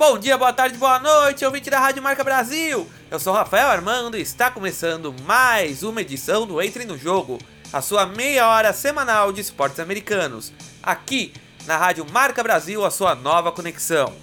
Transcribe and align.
Bom 0.00 0.18
dia, 0.18 0.38
boa 0.38 0.50
tarde, 0.50 0.78
boa 0.78 0.98
noite, 0.98 1.44
ouvinte 1.44 1.68
da 1.68 1.78
Rádio 1.78 2.02
Marca 2.02 2.24
Brasil! 2.24 2.88
Eu 3.10 3.20
sou 3.20 3.34
Rafael 3.34 3.68
Armando 3.68 4.16
e 4.16 4.22
está 4.22 4.50
começando 4.50 5.14
mais 5.26 5.82
uma 5.82 6.00
edição 6.00 6.46
do 6.46 6.62
Entre 6.62 6.86
no 6.86 6.96
Jogo, 6.96 7.36
a 7.70 7.82
sua 7.82 8.06
meia 8.06 8.48
hora 8.48 8.72
semanal 8.72 9.30
de 9.30 9.42
esportes 9.42 9.78
americanos, 9.78 10.54
aqui 10.82 11.34
na 11.66 11.76
Rádio 11.76 12.06
Marca 12.10 12.42
Brasil, 12.42 12.82
a 12.82 12.90
sua 12.90 13.14
nova 13.14 13.52
conexão. 13.52 14.14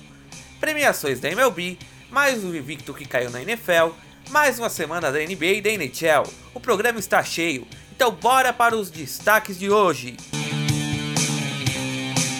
Premiações 0.59 1.19
da 1.19 1.29
MLB, 1.29 1.77
mais 2.09 2.43
um 2.43 2.55
invicto 2.55 2.91
que 2.91 3.05
caiu 3.05 3.29
na 3.29 3.43
NFL, 3.43 3.91
mais 4.31 4.57
uma 4.57 4.71
semana 4.71 5.11
da 5.11 5.19
NBA 5.19 5.57
e 5.57 5.61
da 5.61 5.69
NHL. 5.69 6.23
O 6.55 6.59
programa 6.59 6.97
está 6.97 7.23
cheio, 7.23 7.67
então 7.95 8.09
bora 8.09 8.51
para 8.51 8.75
os 8.75 8.89
destaques 8.89 9.59
de 9.59 9.69
hoje. 9.69 10.17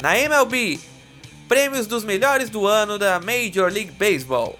Na 0.02 0.18
MLB, 0.18 0.80
prêmios 1.48 1.88
dos 1.88 2.04
melhores 2.04 2.50
do 2.50 2.68
ano 2.68 3.00
da 3.00 3.20
Major 3.20 3.72
League 3.72 3.92
Baseball. 3.92 4.60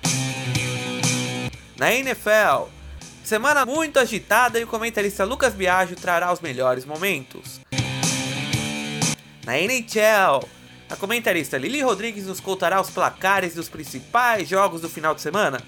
Na 1.76 1.94
NFL, 1.94 2.70
semana 3.24 3.66
muito 3.66 4.00
agitada 4.00 4.60
e 4.60 4.64
o 4.64 4.68
comentarista 4.68 5.26
Lucas 5.26 5.54
Biagio 5.54 5.98
trará 5.98 6.32
os 6.32 6.40
melhores 6.40 6.86
momentos. 6.86 7.60
Na 9.46 9.60
NHL, 9.60 10.48
a 10.90 10.96
comentarista 10.96 11.58
Lili 11.58 11.82
Rodrigues 11.82 12.26
nos 12.26 12.40
contará 12.40 12.80
os 12.80 12.90
placares 12.90 13.54
dos 13.54 13.70
principais 13.70 14.48
jogos 14.48 14.82
do 14.82 14.90
final 14.90 15.14
de 15.14 15.22
semana. 15.22 15.62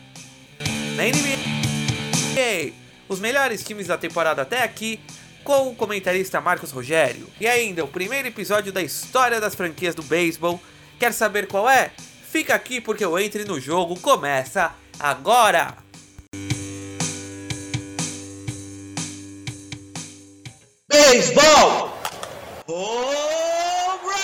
Na 0.96 1.04
NBA, 1.04 2.74
os 3.08 3.20
melhores 3.20 3.64
times 3.64 3.88
da 3.88 3.98
temporada 3.98 4.42
até 4.42 4.64
aqui, 4.64 5.00
com 5.44 5.70
o 5.70 5.76
comentarista 5.76 6.40
Marcos 6.40 6.72
Rogério. 6.72 7.28
E 7.40 7.48
ainda 7.48 7.84
o 7.84 7.88
primeiro 7.88 8.28
episódio 8.28 8.72
da 8.72 8.82
história 8.82 9.40
das 9.40 9.56
franquias 9.56 9.96
do 9.96 10.04
beisebol 10.04 10.62
Quer 11.00 11.14
saber 11.14 11.48
qual 11.48 11.70
é? 11.70 11.92
Fica 12.30 12.54
aqui 12.54 12.82
porque 12.82 13.06
o 13.06 13.18
Entre 13.18 13.46
no 13.46 13.58
Jogo 13.58 13.98
começa 14.02 14.76
agora! 15.00 15.78
Beisebol! 20.90 21.94
Home 22.68 24.00
Run! 24.04 24.20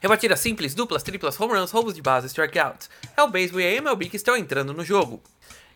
Rebatida 0.00 0.36
simples, 0.36 0.74
duplas, 0.74 1.04
triplas, 1.04 1.40
home 1.40 1.54
runs, 1.54 1.70
roubos 1.70 1.94
de 1.94 2.02
base, 2.02 2.26
strikeouts. 2.26 2.90
É 3.16 3.22
o 3.22 3.28
beisebol 3.28 3.60
e 3.60 3.66
a 3.66 3.70
MLB 3.76 4.08
que 4.08 4.16
estão 4.16 4.36
entrando 4.36 4.74
no 4.74 4.84
jogo. 4.84 5.22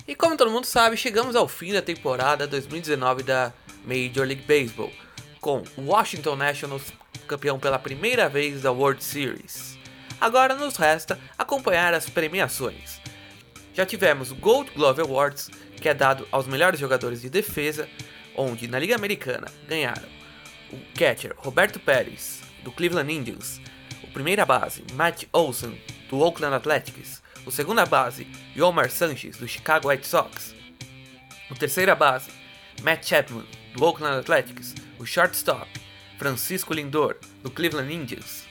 E 0.09 0.15
como 0.15 0.39
todo 0.39 0.51
mundo 0.51 0.65
sabe, 0.65 0.97
chegamos 0.97 1.37
ao 1.37 1.47
fim 1.47 1.71
da 1.71 1.83
temporada 1.83 2.47
2019 2.47 3.23
da 3.23 3.53
Major 3.85 4.27
League 4.27 4.43
Baseball, 4.49 4.91
com 5.39 5.63
Washington 5.77 6.35
Nationals 6.35 6.95
campeão 7.29 7.59
pela 7.59 7.79
primeira 7.79 8.27
vez 8.27 8.63
da 8.63 8.73
World 8.73 9.05
Series. 9.05 9.77
Agora 10.19 10.55
nos 10.55 10.77
resta 10.77 11.21
acompanhar 11.37 11.93
as 11.93 12.09
premiações. 12.09 13.03
Já 13.75 13.85
tivemos 13.85 14.31
o 14.31 14.35
Gold 14.37 14.71
Glove 14.71 15.03
Awards, 15.03 15.51
que 15.77 15.91
é 15.91 15.93
dado 15.93 16.27
aos 16.33 16.47
melhores 16.47 16.81
jogadores 16.81 17.21
de 17.21 17.29
defesa, 17.29 17.87
onde 18.35 18.67
na 18.67 18.79
Liga 18.79 18.95
Americana 18.95 19.49
ganharam 19.69 20.09
o 20.73 20.79
catcher 20.99 21.35
Roberto 21.37 21.79
Pérez, 21.79 22.41
do 22.65 22.73
Cleveland 22.73 23.13
Indians, 23.13 23.61
o 24.03 24.07
primeira 24.07 24.47
base 24.47 24.83
Matt 24.95 25.25
Olson, 25.35 25.75
do 26.09 26.19
Oakland 26.19 26.55
Athletics, 26.57 27.23
o 27.49 27.51
segunda 27.51 27.87
base, 27.87 28.27
Yomar 28.55 28.91
Sanchez, 28.91 29.39
do 29.39 29.49
Chicago 29.49 29.89
White 29.89 30.07
Sox. 30.07 30.55
O 31.51 31.55
terceira 31.55 31.95
base, 31.95 32.31
Matt 32.83 33.09
Chapman, 33.09 33.47
do 33.75 33.85
Oakland 33.85 34.19
Athletics. 34.19 34.75
O 34.99 35.07
shortstop, 35.07 35.67
Francisco 36.19 36.75
Lindor, 36.75 37.17
do 37.43 37.51
Cleveland 37.51 37.91
Indians. 37.91 38.47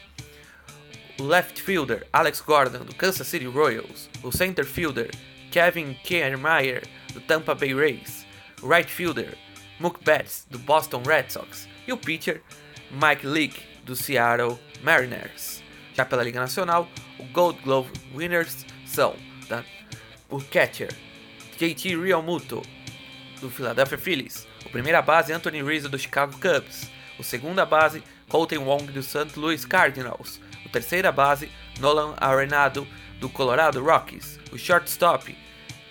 O 1.20 1.24
left 1.24 1.62
fielder, 1.62 2.08
Alex 2.12 2.42
Gordon, 2.42 2.86
do 2.86 2.96
Kansas 2.96 3.28
City 3.28 3.46
Royals. 3.46 4.10
O 4.24 4.32
center 4.32 4.64
fielder, 4.64 5.12
Kevin 5.52 5.96
Kiermaier, 6.04 6.84
do 7.14 7.22
Tampa 7.22 7.54
Bay 7.54 7.76
Rays. 7.76 8.26
O 8.64 8.68
right 8.68 8.90
fielder, 8.90 9.38
Mookie 9.80 10.04
Betts, 10.04 10.48
do 10.50 10.58
Boston 10.58 11.04
Red 11.06 11.30
Sox. 11.30 11.68
E 11.88 11.94
o 11.94 11.98
pitcher, 11.98 12.42
Mike 12.90 13.28
Leake, 13.28 13.62
do 13.86 13.96
Seattle 13.96 14.58
Mariners. 14.82 15.62
Já 15.94 16.04
pela 16.04 16.24
Liga 16.24 16.40
Nacional, 16.40 16.88
o 17.20 17.24
Gold 17.26 17.62
Glove 17.62 17.92
winners 18.16 18.66
são 18.88 19.16
tá? 19.48 19.64
o 20.30 20.42
catcher 20.42 20.90
JT 21.58 21.98
Realmuto 21.98 22.62
do 23.42 23.50
Philadelphia 23.50 23.98
Phillies, 23.98 24.48
o 24.66 24.70
primeira 24.70 25.02
base 25.02 25.34
Anthony 25.34 25.62
Rizzo 25.62 25.90
do 25.90 25.98
Chicago 25.98 26.34
Cubs, 26.34 26.90
o 27.20 27.24
segunda 27.24 27.66
base 27.66 28.04
Colton 28.30 28.64
Wong 28.64 28.92
do 28.92 29.04
St. 29.04 29.38
Louis 29.38 29.66
Cardinals, 29.66 30.40
o 30.66 30.70
terceira 30.70 31.12
base 31.12 31.50
Nolan 31.80 32.16
Arenado 32.18 32.88
do 33.20 33.30
Colorado 33.30 33.84
Rockies, 33.84 34.40
o 34.52 34.58
shortstop 34.58 35.36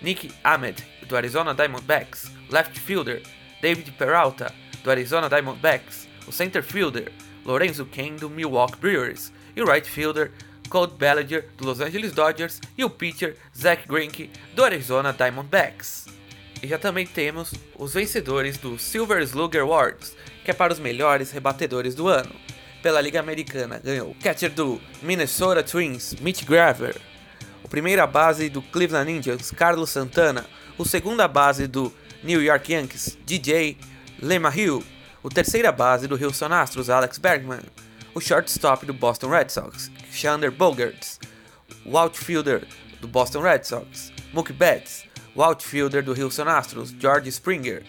Nick 0.01 0.31
Ahmed 0.43 0.83
do 1.07 1.15
Arizona 1.15 1.53
Diamondbacks, 1.53 2.31
left 2.49 2.79
fielder 2.79 3.21
David 3.61 3.91
Peralta 3.93 4.53
do 4.83 4.91
Arizona 4.91 5.29
Diamondbacks, 5.29 6.07
o 6.27 6.31
center 6.31 6.61
fielder 6.61 7.11
Lorenzo 7.47 7.85
Kane 7.85 8.17
do 8.17 8.29
Milwaukee 8.29 8.77
Brewers. 8.77 9.31
E 9.55 9.61
o 9.61 9.65
right 9.65 9.87
fielder 9.89 10.31
Colt 10.67 10.93
Bellinger, 10.97 11.47
do 11.57 11.65
Los 11.65 11.79
Angeles 11.79 12.11
Dodgers, 12.11 12.59
e 12.77 12.83
o 12.83 12.89
pitcher 12.89 13.35
Zach 13.57 13.87
Greinke, 13.87 14.29
do 14.53 14.63
Arizona 14.63 15.13
Diamondbacks. 15.13 16.05
E 16.61 16.67
já 16.67 16.77
também 16.77 17.05
temos 17.05 17.53
os 17.77 17.93
vencedores 17.93 18.57
do 18.57 18.79
Silver 18.79 19.21
Slugger 19.21 19.61
Awards, 19.61 20.15
que 20.43 20.51
é 20.51 20.53
para 20.53 20.73
os 20.73 20.79
melhores 20.79 21.31
rebatedores 21.31 21.93
do 21.93 22.07
ano. 22.07 22.33
Pela 22.81 23.01
Liga 23.01 23.19
Americana 23.19 23.79
ganhou 23.83 24.11
o 24.11 24.15
catcher 24.15 24.51
do 24.51 24.81
Minnesota 25.01 25.63
Twins, 25.63 26.15
Mitch 26.21 26.43
Graver, 26.43 26.95
o 27.63 27.67
primeira 27.67 28.07
base 28.07 28.49
do 28.49 28.61
Cleveland 28.61 29.11
Indians, 29.11 29.51
Carlos 29.51 29.89
Santana, 29.89 30.45
o 30.77 30.85
segunda 30.85 31.27
base 31.27 31.67
do 31.67 31.93
New 32.23 32.41
York 32.41 32.71
Yankees, 32.71 33.17
DJ 33.25 33.77
LeMahieu, 34.21 34.83
o 35.21 35.29
terceira 35.29 35.71
base 35.71 36.07
do 36.07 36.15
Houston 36.15 36.53
Astros, 36.53 36.89
Alex 36.89 37.17
Bergman, 37.17 37.61
o 38.17 38.19
shortstop 38.19 38.83
do 38.83 38.93
Boston 38.93 39.29
Red 39.29 39.49
Sox, 39.49 39.91
Xander 40.11 40.49
Bogaerts, 40.49 41.19
o 41.85 41.95
outfielder 41.95 42.67
do 42.99 43.07
Boston 43.07 43.41
Red 43.41 43.63
Sox, 43.63 44.11
Mookie 44.33 44.53
Betts, 44.53 45.05
o 45.35 45.43
outfielder 45.43 46.01
do 46.01 46.19
Houston 46.19 46.49
Astros, 46.49 46.89
George 46.99 47.29
Springer, 47.29 47.83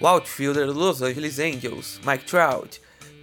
o 0.00 0.06
outfielder 0.06 0.64
do 0.64 0.72
Los 0.72 1.02
Angeles 1.02 1.38
Angels, 1.38 2.00
Mike 2.06 2.24
Trout, 2.24 2.80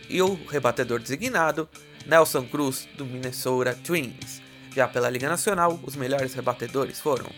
e 0.07 0.21
o 0.21 0.35
rebatedor 0.47 0.99
designado, 0.99 1.67
Nelson 2.05 2.45
Cruz, 2.45 2.87
do 2.95 3.03
Minnesota 3.03 3.73
Twins. 3.83 4.39
Já 4.75 4.87
pela 4.87 5.09
Liga 5.09 5.27
Nacional, 5.27 5.79
os 5.81 5.95
melhores 5.95 6.35
rebatedores 6.35 6.99
foram 6.99 7.31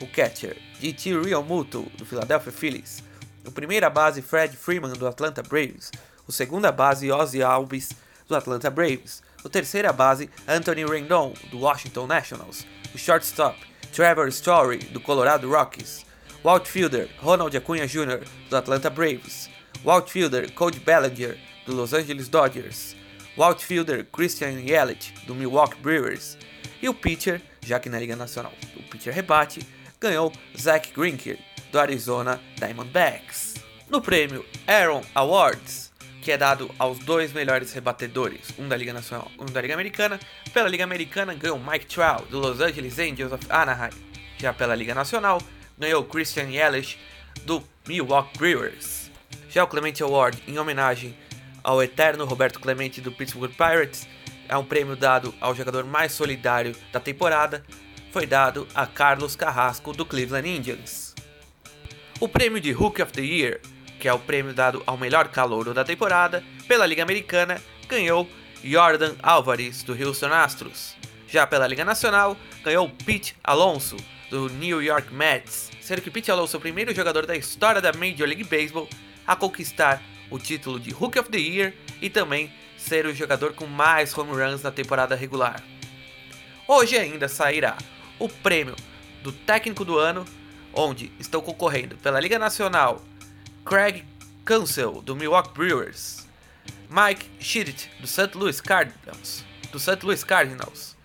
o 0.00 0.06
catcher 0.06 0.56
GT 0.80 1.20
Realmuto, 1.20 1.82
do 1.98 2.06
Philadelphia 2.06 2.52
Phillies, 2.52 3.02
o 3.44 3.50
primeira 3.50 3.90
base 3.90 4.22
Fred 4.22 4.56
Freeman, 4.56 4.92
do 4.92 5.08
Atlanta 5.08 5.42
Braves, 5.42 5.90
o 6.28 6.32
segunda 6.32 6.70
base 6.70 7.10
Ozzy 7.10 7.42
Alves, 7.42 8.05
do 8.28 8.34
Atlanta 8.34 8.70
Braves, 8.70 9.22
o 9.44 9.48
terceira 9.48 9.92
base 9.92 10.28
Anthony 10.46 10.84
Rendon, 10.84 11.32
do 11.50 11.58
Washington 11.58 12.06
Nationals, 12.06 12.66
o 12.94 12.98
shortstop 12.98 13.58
Trevor 13.92 14.28
Story, 14.28 14.78
do 14.78 15.00
Colorado 15.00 15.48
Rockies, 15.48 16.04
o 16.42 16.48
outfielder 16.48 17.08
Ronald 17.18 17.56
Acuna 17.56 17.86
Jr., 17.86 18.24
do 18.50 18.56
Atlanta 18.56 18.90
Braves, 18.90 19.48
o 19.84 19.90
outfielder 19.90 20.52
Cody 20.52 20.80
Bellinger, 20.80 21.38
do 21.64 21.74
Los 21.74 21.94
Angeles 21.94 22.28
Dodgers, 22.28 22.94
o 23.36 23.42
outfielder 23.42 24.04
Christian 24.12 24.58
Yelich, 24.60 25.12
do 25.26 25.34
Milwaukee 25.34 25.80
Brewers, 25.80 26.36
e 26.80 26.88
o 26.88 26.94
pitcher, 26.94 27.40
já 27.62 27.78
que 27.78 27.88
na 27.88 27.98
Liga 27.98 28.16
Nacional 28.16 28.52
o 28.76 28.82
pitcher 28.82 29.14
rebate, 29.14 29.60
ganhou 30.00 30.32
Zach 30.58 30.92
Greinke, 30.92 31.38
do 31.72 31.78
Arizona 31.78 32.40
Diamondbacks. 32.56 33.54
No 33.88 34.00
prêmio 34.00 34.44
Aaron 34.66 35.02
Awards, 35.14 35.85
que 36.26 36.32
é 36.32 36.36
dado 36.36 36.68
aos 36.76 36.98
dois 36.98 37.32
melhores 37.32 37.72
rebatedores, 37.72 38.52
um 38.58 38.66
da 38.66 38.76
Liga 38.76 38.92
Nacional 38.92 39.30
um 39.38 39.44
da 39.44 39.60
Liga 39.60 39.74
Americana. 39.74 40.18
Pela 40.52 40.68
Liga 40.68 40.82
Americana 40.82 41.32
ganhou 41.32 41.56
Mike 41.56 41.86
Trout, 41.86 42.26
do 42.28 42.40
Los 42.40 42.60
Angeles 42.60 42.98
Angels 42.98 43.30
of 43.30 43.46
Anaheim. 43.48 43.92
Já 44.36 44.52
pela 44.52 44.74
Liga 44.74 44.92
Nacional 44.92 45.40
ganhou 45.78 46.02
Christian 46.02 46.50
Yelich, 46.50 46.98
do 47.44 47.62
Milwaukee 47.86 48.36
Brewers. 48.36 49.08
Já 49.48 49.62
o 49.62 49.68
Clemente 49.68 50.02
Award, 50.02 50.42
em 50.48 50.58
homenagem 50.58 51.16
ao 51.62 51.80
eterno 51.80 52.24
Roberto 52.24 52.58
Clemente 52.58 53.00
do 53.00 53.12
Pittsburgh 53.12 53.52
Pirates, 53.52 54.08
é 54.48 54.56
um 54.56 54.64
prêmio 54.64 54.96
dado 54.96 55.32
ao 55.40 55.54
jogador 55.54 55.84
mais 55.84 56.10
solidário 56.10 56.74
da 56.92 56.98
temporada, 56.98 57.64
foi 58.10 58.26
dado 58.26 58.66
a 58.74 58.84
Carlos 58.84 59.36
Carrasco 59.36 59.92
do 59.92 60.04
Cleveland 60.04 60.48
Indians. 60.48 61.14
O 62.18 62.26
prêmio 62.26 62.60
de 62.60 62.72
Rookie 62.72 63.02
of 63.02 63.12
the 63.12 63.22
Year 63.22 63.60
que 63.98 64.08
é 64.08 64.12
o 64.12 64.18
prêmio 64.18 64.52
dado 64.52 64.82
ao 64.86 64.96
melhor 64.96 65.28
calouro 65.28 65.72
da 65.72 65.84
temporada, 65.84 66.42
pela 66.66 66.86
Liga 66.86 67.02
Americana, 67.02 67.60
ganhou 67.88 68.28
Jordan 68.62 69.14
Alvarez, 69.22 69.82
do 69.82 69.92
Houston 69.92 70.32
Astros. 70.32 70.96
Já 71.28 71.46
pela 71.46 71.66
Liga 71.66 71.84
Nacional, 71.84 72.36
ganhou 72.62 72.88
Pete 73.04 73.36
Alonso, 73.42 73.96
do 74.30 74.48
New 74.48 74.82
York 74.82 75.12
Mets, 75.12 75.70
sendo 75.80 76.02
que 76.02 76.10
Pete 76.10 76.30
Alonso 76.30 76.56
é 76.56 76.58
o 76.58 76.60
primeiro 76.60 76.94
jogador 76.94 77.26
da 77.26 77.36
história 77.36 77.80
da 77.80 77.92
Major 77.92 78.26
League 78.26 78.44
Baseball 78.44 78.88
a 79.26 79.36
conquistar 79.36 80.02
o 80.30 80.38
título 80.38 80.80
de 80.80 80.90
Rookie 80.90 81.18
of 81.18 81.30
the 81.30 81.38
Year 81.38 81.74
e 82.00 82.10
também 82.10 82.52
ser 82.76 83.06
o 83.06 83.14
jogador 83.14 83.52
com 83.52 83.66
mais 83.66 84.16
home 84.16 84.32
runs 84.32 84.62
na 84.62 84.70
temporada 84.70 85.14
regular. 85.14 85.62
Hoje 86.66 86.96
ainda 86.96 87.28
sairá 87.28 87.76
o 88.18 88.28
prêmio 88.28 88.74
do 89.22 89.32
técnico 89.32 89.84
do 89.84 89.98
ano, 89.98 90.24
onde 90.72 91.12
estão 91.18 91.40
concorrendo 91.40 91.96
pela 91.96 92.20
Liga 92.20 92.38
Nacional 92.38 93.02
Craig 93.66 94.04
Counsell 94.44 95.02
do 95.02 95.16
Milwaukee 95.16 95.50
Brewers, 95.52 96.24
Mike 96.88 97.26
Shitty 97.40 97.88
do 98.00 98.06
St. 98.06 98.38
Louis 98.38 98.60
Cardinals, 98.60 99.44
do 99.72 99.80
St. 99.80 100.06
Louis 100.06 100.22
Cardinals 100.22 100.96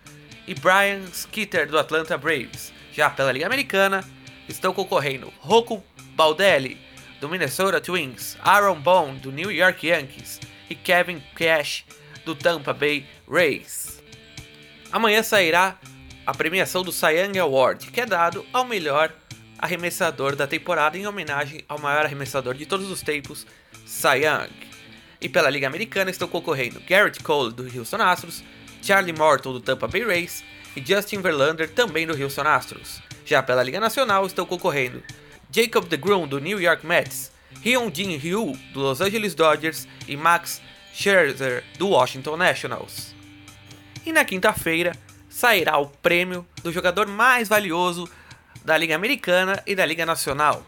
e 0.46 0.54
Brian 0.54 1.04
Skeeter 1.12 1.66
do 1.66 1.76
Atlanta 1.76 2.16
Braves. 2.16 2.72
Já 2.92 3.10
pela 3.10 3.32
Liga 3.32 3.46
Americana 3.46 4.08
estão 4.48 4.72
concorrendo 4.72 5.32
Rocco 5.40 5.82
Baldelli 6.14 6.80
do 7.20 7.28
Minnesota 7.28 7.80
Twins, 7.80 8.38
Aaron 8.44 8.80
Bone 8.80 9.18
do 9.18 9.32
New 9.32 9.50
York 9.50 9.88
Yankees 9.88 10.38
e 10.70 10.76
Kevin 10.76 11.20
Cash 11.34 11.84
do 12.24 12.36
Tampa 12.36 12.72
Bay 12.72 13.04
Rays. 13.28 14.00
Amanhã 14.92 15.24
sairá 15.24 15.80
a 16.24 16.32
premiação 16.32 16.84
do 16.84 16.92
Cy 16.92 17.24
Young 17.24 17.40
Award, 17.40 17.90
que 17.90 18.00
é 18.00 18.06
dado 18.06 18.46
ao 18.52 18.64
melhor 18.64 19.12
arremessador 19.62 20.34
da 20.34 20.44
temporada 20.44 20.98
em 20.98 21.06
homenagem 21.06 21.64
ao 21.68 21.78
maior 21.78 22.04
arremessador 22.04 22.52
de 22.54 22.66
todos 22.66 22.90
os 22.90 23.00
tempos, 23.00 23.46
Cy 23.86 24.24
Young. 24.24 24.50
E 25.20 25.28
pela 25.28 25.48
Liga 25.48 25.68
Americana 25.68 26.10
estão 26.10 26.26
concorrendo 26.26 26.82
Garrett 26.86 27.22
Cole 27.22 27.52
do 27.52 27.62
Houston 27.62 28.02
Astros, 28.02 28.42
Charlie 28.82 29.16
Morton 29.16 29.52
do 29.52 29.60
Tampa 29.60 29.86
Bay 29.86 30.04
Rays 30.04 30.42
e 30.74 30.84
Justin 30.84 31.20
Verlander 31.20 31.70
também 31.70 32.04
do 32.04 32.20
Houston 32.20 32.42
Astros. 32.42 33.00
Já 33.24 33.40
pela 33.40 33.62
Liga 33.62 33.78
Nacional 33.78 34.26
estão 34.26 34.44
concorrendo 34.44 35.00
Jacob 35.48 35.86
DeGrom 35.86 36.26
do 36.26 36.40
New 36.40 36.60
York 36.60 36.84
Mets, 36.84 37.30
Hyun-Jin 37.64 38.16
Ryu 38.16 38.58
do 38.72 38.80
Los 38.80 39.00
Angeles 39.00 39.32
Dodgers 39.32 39.86
e 40.08 40.16
Max 40.16 40.60
Scherzer 40.92 41.62
do 41.78 41.90
Washington 41.90 42.36
Nationals. 42.36 43.14
E 44.04 44.12
na 44.12 44.24
quinta-feira 44.24 44.92
sairá 45.28 45.78
o 45.78 45.86
prêmio 45.86 46.44
do 46.64 46.72
jogador 46.72 47.06
mais 47.06 47.48
valioso 47.48 48.08
da 48.64 48.76
Liga 48.76 48.94
Americana 48.94 49.62
e 49.66 49.74
da 49.74 49.84
Liga 49.84 50.06
Nacional. 50.06 50.64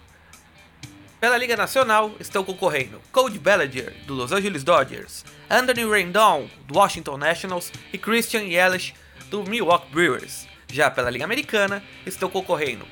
Pela 1.21 1.39
Liga 1.39 1.57
Nacional 1.57 2.13
estão 2.21 2.45
concorrendo 2.45 3.01
Cody 3.11 3.39
Bellinger, 3.39 3.93
do 4.07 4.15
Los 4.15 4.33
Angeles 4.33 4.63
Dodgers, 4.63 5.25
Anthony 5.49 5.85
Rendon, 5.85 6.51
do 6.67 6.79
Washington 6.79 7.17
Nationals 7.17 7.73
e 7.93 7.99
Christian 7.99 8.43
Yelich, 8.43 8.95
do 9.31 9.43
Milwaukee 9.45 9.91
Brewers. 9.91 10.47
Já 10.71 10.91
pela 10.91 11.09
Liga 11.09 11.25
Americana 11.25 11.83
estão 12.05 12.29
concorrendo 12.29 12.85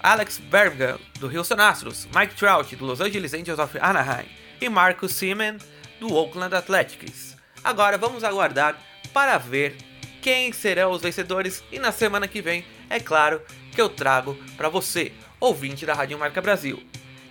Alex 0.00 0.38
Bergman, 0.38 0.98
do 1.18 1.26
Houston 1.26 1.60
Astros, 1.60 2.06
Mike 2.14 2.34
Trout, 2.36 2.74
do 2.76 2.86
Los 2.86 3.00
Angeles 3.00 3.34
Angels 3.34 3.58
of 3.58 3.76
Anaheim 3.80 4.28
e 4.60 4.68
Marcus 4.68 5.12
Semien, 5.12 5.58
do 5.98 6.14
Oakland 6.14 6.54
Athletics. 6.54 7.36
Agora 7.62 7.98
vamos 7.98 8.22
aguardar 8.22 8.78
para 9.12 9.36
ver 9.38 9.76
quem 10.22 10.52
serão 10.52 10.92
os 10.92 11.02
vencedores 11.02 11.62
e 11.70 11.78
na 11.78 11.92
semana 11.92 12.28
que 12.28 12.40
vem, 12.40 12.64
é 12.88 13.00
claro, 13.00 13.42
que 13.72 13.80
eu 13.80 13.88
trago 13.88 14.36
para 14.56 14.68
você, 14.68 15.12
ouvinte 15.38 15.84
da 15.84 15.94
Rádio 15.94 16.18
Marca 16.18 16.40
Brasil. 16.40 16.82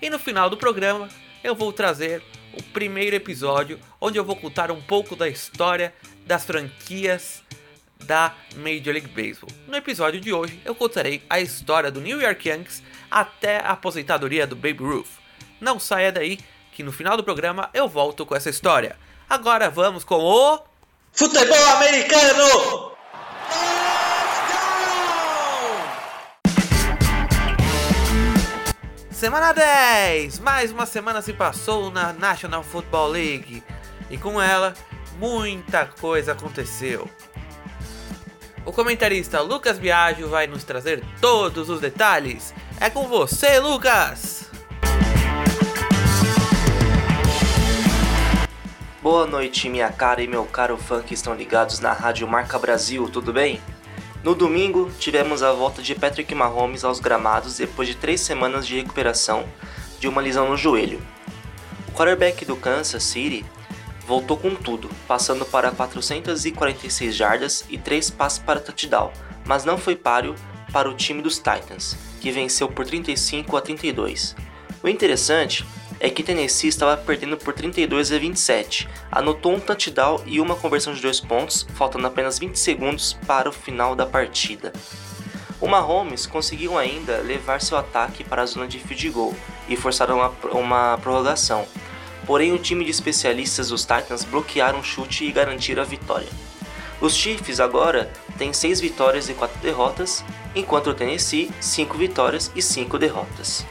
E 0.01 0.09
no 0.09 0.19
final 0.19 0.49
do 0.49 0.57
programa, 0.57 1.09
eu 1.43 1.55
vou 1.55 1.71
trazer 1.73 2.21
o 2.53 2.63
primeiro 2.63 3.15
episódio 3.15 3.79
onde 3.99 4.17
eu 4.17 4.23
vou 4.23 4.35
contar 4.35 4.71
um 4.71 4.81
pouco 4.81 5.15
da 5.15 5.27
história 5.27 5.93
das 6.25 6.45
franquias 6.45 7.43
da 8.03 8.33
Major 8.55 8.93
League 8.93 9.07
Baseball. 9.07 9.49
No 9.67 9.75
episódio 9.75 10.19
de 10.19 10.31
hoje, 10.31 10.59
eu 10.63 10.75
contarei 10.75 11.23
a 11.29 11.39
história 11.39 11.91
do 11.91 12.01
New 12.01 12.21
York 12.21 12.47
Yankees 12.47 12.83
até 13.09 13.57
a 13.57 13.71
aposentadoria 13.71 14.45
do 14.45 14.55
Babe 14.55 14.83
Ruth. 14.83 15.07
Não 15.59 15.79
saia 15.79 16.11
daí, 16.11 16.39
que 16.71 16.83
no 16.83 16.91
final 16.91 17.15
do 17.17 17.23
programa 17.23 17.69
eu 17.73 17.87
volto 17.87 18.25
com 18.25 18.35
essa 18.35 18.49
história. 18.49 18.97
Agora 19.29 19.69
vamos 19.69 20.03
com 20.03 20.19
o 20.19 20.59
Futebol 21.11 21.65
Americano! 21.77 22.94
Semana 29.25 29.53
10! 29.53 30.37
Mais 30.37 30.71
uma 30.71 30.85
semana 30.85 31.19
se 31.19 31.33
passou 31.33 31.89
na 31.89 32.13
National 32.13 32.61
Football 32.61 33.07
League 33.07 33.63
e 34.07 34.19
com 34.19 34.39
ela 34.39 34.75
muita 35.17 35.87
coisa 35.87 36.33
aconteceu. 36.33 37.09
O 38.63 38.71
comentarista 38.71 39.41
Lucas 39.41 39.79
Biagio 39.79 40.29
vai 40.29 40.45
nos 40.45 40.63
trazer 40.63 41.03
todos 41.19 41.71
os 41.71 41.81
detalhes. 41.81 42.53
É 42.79 42.87
com 42.87 43.07
você, 43.07 43.59
Lucas! 43.59 44.47
Boa 49.01 49.25
noite, 49.25 49.67
minha 49.69 49.91
cara 49.91 50.21
e 50.21 50.27
meu 50.27 50.45
caro 50.45 50.77
fã 50.77 51.01
que 51.01 51.15
estão 51.15 51.33
ligados 51.33 51.79
na 51.79 51.93
Rádio 51.93 52.27
Marca 52.27 52.59
Brasil, 52.59 53.09
tudo 53.09 53.33
bem? 53.33 53.59
No 54.25 54.33
domingo, 54.33 54.89
tivemos 54.97 55.43
a 55.43 55.51
volta 55.51 55.83
de 55.83 55.93
Patrick 55.93 56.33
Mahomes 56.33 56.83
aos 56.83 56.99
gramados 56.99 57.57
depois 57.57 57.87
de 57.87 57.93
três 57.93 58.21
semanas 58.21 58.65
de 58.65 58.75
recuperação 58.75 59.47
de 59.99 60.07
uma 60.07 60.19
lesão 60.19 60.49
no 60.49 60.57
joelho. 60.57 60.99
O 61.87 61.91
quarterback 61.91 62.43
do 62.43 62.55
Kansas 62.55 63.03
City 63.03 63.45
voltou 64.07 64.35
com 64.35 64.55
tudo, 64.55 64.89
passando 65.07 65.45
para 65.45 65.69
446 65.69 67.15
jardas 67.15 67.65
e 67.69 67.77
3 67.77 68.09
passes 68.09 68.39
para 68.39 68.59
touchdown, 68.59 69.11
mas 69.45 69.63
não 69.63 69.77
foi 69.77 69.95
páreo 69.95 70.33
para 70.73 70.89
o 70.89 70.95
time 70.95 71.21
dos 71.21 71.35
Titans, 71.35 71.95
que 72.19 72.31
venceu 72.31 72.67
por 72.67 72.83
35 72.83 73.55
a 73.55 73.61
32. 73.61 74.35
O 74.81 74.89
interessante 74.89 75.63
é 75.99 76.09
que 76.09 76.23
Tennessee 76.23 76.69
estava 76.69 76.97
perdendo 76.97 77.37
por 77.37 77.53
32 77.53 78.11
a 78.11 78.19
27, 78.19 78.87
anotou 79.11 79.53
um 79.53 79.59
touchdown 79.59 80.21
e 80.25 80.39
uma 80.39 80.55
conversão 80.55 80.93
de 80.93 81.01
dois 81.01 81.19
pontos, 81.19 81.65
faltando 81.75 82.07
apenas 82.07 82.37
20 82.37 82.57
segundos 82.57 83.13
para 83.25 83.49
o 83.49 83.53
final 83.53 83.95
da 83.95 84.05
partida. 84.05 84.73
O 85.59 85.67
Mahomes 85.67 86.25
conseguiu 86.25 86.77
ainda 86.77 87.19
levar 87.19 87.61
seu 87.61 87.77
ataque 87.77 88.23
para 88.23 88.41
a 88.41 88.45
zona 88.45 88.67
de 88.67 88.79
field 88.79 89.09
goal 89.09 89.35
e 89.69 89.75
forçaram 89.75 90.17
uma, 90.17 90.33
uma 90.51 90.97
prorrogação, 90.97 91.65
porém 92.25 92.51
o 92.51 92.59
time 92.59 92.83
de 92.83 92.91
especialistas 92.91 93.69
dos 93.69 93.81
Titans 93.81 94.23
bloquearam 94.23 94.79
o 94.79 94.83
chute 94.83 95.25
e 95.25 95.31
garantiram 95.31 95.81
a 95.81 95.85
vitória. 95.85 96.27
Os 96.99 97.15
Chiefs 97.15 97.59
agora 97.59 98.11
têm 98.37 98.53
6 98.53 98.79
vitórias 98.79 99.29
e 99.29 99.33
4 99.33 99.59
derrotas, 99.61 100.23
enquanto 100.53 100.89
o 100.89 100.93
Tennessee 100.93 101.51
5 101.59 101.97
vitórias 101.97 102.51
e 102.55 102.61
5 102.61 102.97
derrotas. 102.97 103.65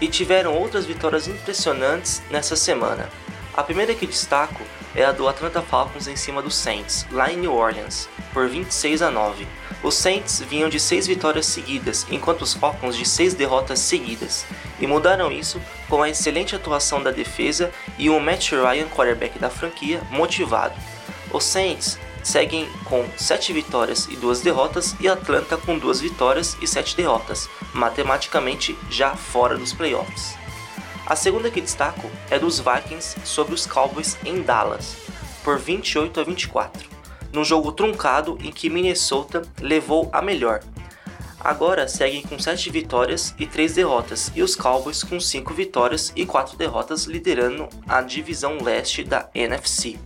E 0.00 0.08
tiveram 0.08 0.54
outras 0.54 0.86
vitórias 0.86 1.28
impressionantes 1.28 2.22
nessa 2.30 2.56
semana. 2.56 3.08
A 3.54 3.62
primeira 3.62 3.94
que 3.94 4.06
destaco 4.06 4.62
é 4.94 5.04
a 5.04 5.12
do 5.12 5.28
Atlanta 5.28 5.60
Falcons 5.60 6.06
em 6.08 6.16
cima 6.16 6.40
do 6.40 6.50
Saints, 6.50 7.06
lá 7.10 7.30
em 7.30 7.36
New 7.36 7.54
Orleans, 7.54 8.08
por 8.32 8.48
26 8.48 9.02
a 9.02 9.10
9. 9.10 9.46
Os 9.82 9.94
Saints 9.94 10.40
vinham 10.40 10.68
de 10.68 10.78
6 10.78 11.06
vitórias 11.06 11.46
seguidas, 11.46 12.06
enquanto 12.10 12.42
os 12.42 12.54
Falcons 12.54 12.96
de 12.96 13.06
6 13.06 13.34
derrotas 13.34 13.78
seguidas, 13.78 14.44
e 14.80 14.86
mudaram 14.86 15.30
isso 15.30 15.60
com 15.88 16.02
a 16.02 16.08
excelente 16.08 16.54
atuação 16.54 17.02
da 17.02 17.10
defesa 17.10 17.70
e 17.98 18.10
um 18.10 18.20
Matt 18.20 18.52
Ryan, 18.52 18.88
quarterback 18.88 19.38
da 19.38 19.50
franquia, 19.50 20.00
motivado. 20.10 20.74
Os 21.32 21.44
Saints 21.44 21.98
seguem 22.22 22.68
com 22.84 23.08
7 23.16 23.52
vitórias 23.52 24.06
e 24.10 24.16
2 24.16 24.40
derrotas 24.40 24.94
e 25.00 25.08
Atlanta 25.08 25.56
com 25.56 25.78
2 25.78 26.00
vitórias 26.00 26.56
e 26.60 26.66
7 26.66 26.96
derrotas, 26.96 27.48
matematicamente 27.72 28.76
já 28.90 29.16
fora 29.16 29.56
dos 29.56 29.72
playoffs. 29.72 30.34
A 31.06 31.16
segunda 31.16 31.50
que 31.50 31.60
destaco 31.60 32.08
é 32.30 32.38
dos 32.38 32.60
Vikings 32.60 33.16
sobre 33.24 33.54
os 33.54 33.66
Cowboys 33.66 34.16
em 34.24 34.42
Dallas, 34.42 34.96
por 35.42 35.58
28 35.58 36.20
a 36.20 36.24
24, 36.24 36.88
num 37.32 37.44
jogo 37.44 37.72
truncado 37.72 38.38
em 38.40 38.52
que 38.52 38.70
Minnesota 38.70 39.42
levou 39.60 40.08
a 40.12 40.22
melhor. 40.22 40.60
Agora 41.40 41.88
seguem 41.88 42.22
com 42.22 42.38
7 42.38 42.70
vitórias 42.70 43.34
e 43.38 43.46
3 43.46 43.74
derrotas, 43.74 44.30
e 44.34 44.42
os 44.42 44.54
Cowboys 44.54 45.02
com 45.02 45.18
5 45.18 45.54
vitórias 45.54 46.12
e 46.14 46.26
4 46.26 46.56
derrotas 46.56 47.04
liderando 47.04 47.68
a 47.88 48.02
divisão 48.02 48.58
leste 48.62 49.02
da 49.02 49.28
NFC. 49.34 49.98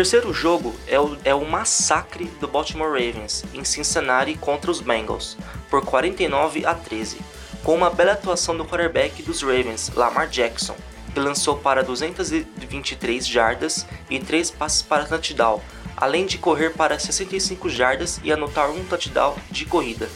Terceiro 0.00 0.32
jogo 0.32 0.74
é 0.86 0.98
o, 0.98 1.18
é 1.26 1.34
o 1.34 1.44
massacre 1.44 2.24
do 2.40 2.48
Baltimore 2.48 2.88
Ravens 2.88 3.44
em 3.52 3.62
Cincinnati 3.64 4.34
contra 4.34 4.70
os 4.70 4.80
Bengals, 4.80 5.36
por 5.68 5.84
49 5.84 6.64
a 6.64 6.74
13, 6.74 7.18
com 7.62 7.74
uma 7.74 7.90
bela 7.90 8.12
atuação 8.12 8.56
do 8.56 8.64
quarterback 8.64 9.22
dos 9.22 9.42
Ravens, 9.42 9.92
Lamar 9.94 10.26
Jackson, 10.26 10.74
que 11.12 11.20
lançou 11.20 11.58
para 11.58 11.82
223 11.82 13.28
jardas 13.28 13.86
e 14.08 14.18
3 14.18 14.50
passes 14.52 14.80
para 14.80 15.04
touchdown, 15.04 15.60
além 15.94 16.24
de 16.24 16.38
correr 16.38 16.70
para 16.70 16.98
65 16.98 17.68
jardas 17.68 18.18
e 18.24 18.32
anotar 18.32 18.70
um 18.70 18.82
touchdown 18.86 19.36
de 19.50 19.66
corrida. 19.66 20.08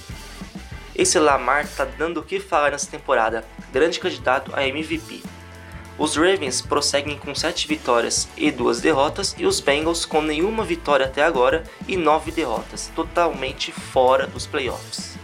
Esse 0.97 1.19
Lamar 1.19 1.69
tá 1.69 1.85
dando 1.85 2.21
o 2.21 2.23
que 2.23 2.41
falar 2.41 2.71
nessa 2.71 2.91
temporada, 2.91 3.45
grande 3.71 4.01
candidato 4.01 4.51
a 4.55 4.67
MVP. 4.67 5.34
Os 5.97 6.17
Ravens 6.17 6.61
prosseguem 6.61 7.17
com 7.17 7.35
7 7.35 7.69
vitórias 7.69 8.29
e 8.37 8.51
2 8.51 8.81
derrotas 8.81 9.35
e 9.39 9.47
os 9.47 9.61
Bengals 9.61 10.05
com 10.05 10.21
nenhuma 10.21 10.65
vitória 10.65 11.07
até 11.07 11.23
agora 11.23 11.63
e 11.87 11.97
9 11.97 12.33
derrotas, 12.33 12.91
totalmente 12.97 13.71
fora 13.71 14.27
dos 14.27 14.45
playoffs. 14.45 15.17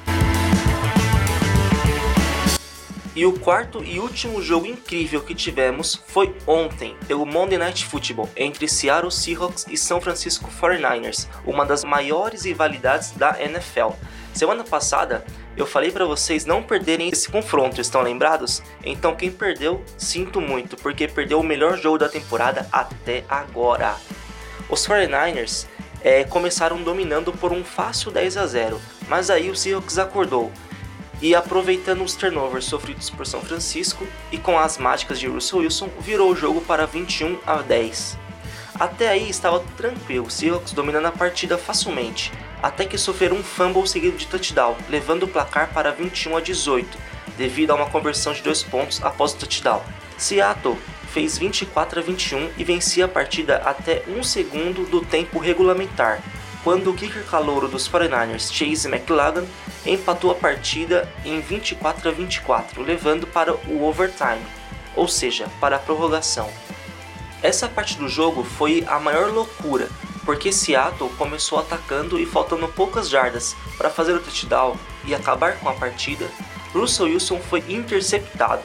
E 3.16 3.26
o 3.26 3.32
quarto 3.32 3.82
e 3.84 3.98
último 3.98 4.40
jogo 4.40 4.66
incrível 4.66 5.20
que 5.20 5.34
tivemos 5.34 6.00
foi 6.06 6.34
ontem, 6.46 6.96
pelo 7.08 7.26
Monday 7.26 7.58
Night 7.58 7.84
Football, 7.84 8.30
entre 8.36 8.68
Seattle 8.68 9.10
Seahawks 9.10 9.66
e 9.68 9.76
São 9.76 10.00
Francisco 10.00 10.48
49ers, 10.48 11.26
uma 11.44 11.66
das 11.66 11.82
maiores 11.82 12.44
rivalidades 12.44 13.10
da 13.10 13.36
NFL. 13.42 13.90
Semana 14.32 14.62
passada 14.62 15.24
eu 15.60 15.66
falei 15.66 15.90
para 15.90 16.04
vocês 16.04 16.44
não 16.44 16.62
perderem 16.62 17.08
esse 17.08 17.28
confronto, 17.28 17.80
estão 17.80 18.00
lembrados? 18.02 18.62
Então 18.82 19.14
quem 19.14 19.30
perdeu, 19.30 19.84
sinto 19.98 20.40
muito, 20.40 20.76
porque 20.76 21.06
perdeu 21.06 21.40
o 21.40 21.44
melhor 21.44 21.76
jogo 21.76 21.98
da 21.98 22.08
temporada 22.08 22.66
até 22.72 23.24
agora. 23.28 23.96
Os 24.68 24.86
49ers 24.86 25.66
é, 26.02 26.24
começaram 26.24 26.82
dominando 26.82 27.32
por 27.32 27.52
um 27.52 27.62
fácil 27.62 28.10
10 28.10 28.36
a 28.36 28.46
0, 28.46 28.80
mas 29.08 29.28
aí 29.28 29.50
o 29.50 29.56
Seahawks 29.56 29.98
acordou 29.98 30.50
e 31.20 31.34
aproveitando 31.34 32.02
os 32.02 32.14
turnovers 32.14 32.64
sofridos 32.64 33.10
por 33.10 33.26
São 33.26 33.42
Francisco 33.42 34.06
e 34.32 34.38
com 34.38 34.58
as 34.58 34.78
mágicas 34.78 35.20
de 35.20 35.26
Russell 35.26 35.58
Wilson, 35.58 35.90
virou 36.00 36.30
o 36.30 36.36
jogo 36.36 36.60
para 36.62 36.86
21 36.86 37.38
a 37.46 37.56
10. 37.56 38.16
Até 38.78 39.08
aí 39.08 39.28
estava 39.28 39.60
tranquilo, 39.76 40.26
o 40.26 40.30
Seahawks 40.30 40.72
dominando 40.72 41.06
a 41.06 41.12
partida 41.12 41.58
facilmente, 41.58 42.32
até 42.62 42.84
que 42.84 42.98
sofreram 42.98 43.36
um 43.36 43.42
fumble 43.42 43.86
seguido 43.86 44.16
de 44.16 44.26
touchdown, 44.26 44.76
levando 44.88 45.24
o 45.24 45.28
placar 45.28 45.72
para 45.72 45.92
21 45.92 46.36
a 46.36 46.40
18, 46.40 46.98
devido 47.36 47.70
a 47.70 47.74
uma 47.74 47.90
conversão 47.90 48.32
de 48.32 48.42
dois 48.42 48.62
pontos 48.62 49.02
após 49.02 49.32
o 49.32 49.36
touchdown. 49.36 49.82
Seattle 50.18 50.78
fez 51.12 51.38
24 51.38 52.00
a 52.00 52.02
21 52.02 52.50
e 52.56 52.64
vencia 52.64 53.06
a 53.06 53.08
partida 53.08 53.56
até 53.56 54.04
um 54.08 54.22
segundo 54.22 54.88
do 54.88 55.00
tempo 55.00 55.38
regulamentar, 55.38 56.22
quando 56.62 56.90
o 56.90 56.94
kicker 56.94 57.24
calouro 57.24 57.68
dos 57.68 57.88
49ers, 57.88 58.52
Chase 58.52 58.86
McLagan, 58.86 59.44
empatou 59.84 60.30
a 60.30 60.34
partida 60.34 61.10
em 61.24 61.40
24 61.40 62.08
a 62.08 62.12
24, 62.12 62.82
levando 62.82 63.26
para 63.26 63.54
o 63.54 63.84
overtime, 63.84 64.44
ou 64.94 65.08
seja, 65.08 65.48
para 65.60 65.76
a 65.76 65.78
prorrogação. 65.78 66.50
Essa 67.42 67.68
parte 67.68 67.96
do 67.96 68.08
jogo 68.08 68.44
foi 68.44 68.84
a 68.86 69.00
maior 69.00 69.32
loucura, 69.32 69.88
porque 70.24 70.52
Seattle 70.52 71.10
começou 71.16 71.58
atacando 71.58 72.18
e 72.18 72.26
faltando 72.26 72.68
poucas 72.68 73.08
jardas 73.08 73.56
para 73.76 73.90
fazer 73.90 74.12
o 74.14 74.20
touchdown 74.20 74.76
e 75.04 75.14
acabar 75.14 75.58
com 75.58 75.68
a 75.68 75.74
partida, 75.74 76.30
Russell 76.72 77.06
Wilson 77.06 77.40
foi 77.40 77.64
interceptado. 77.68 78.62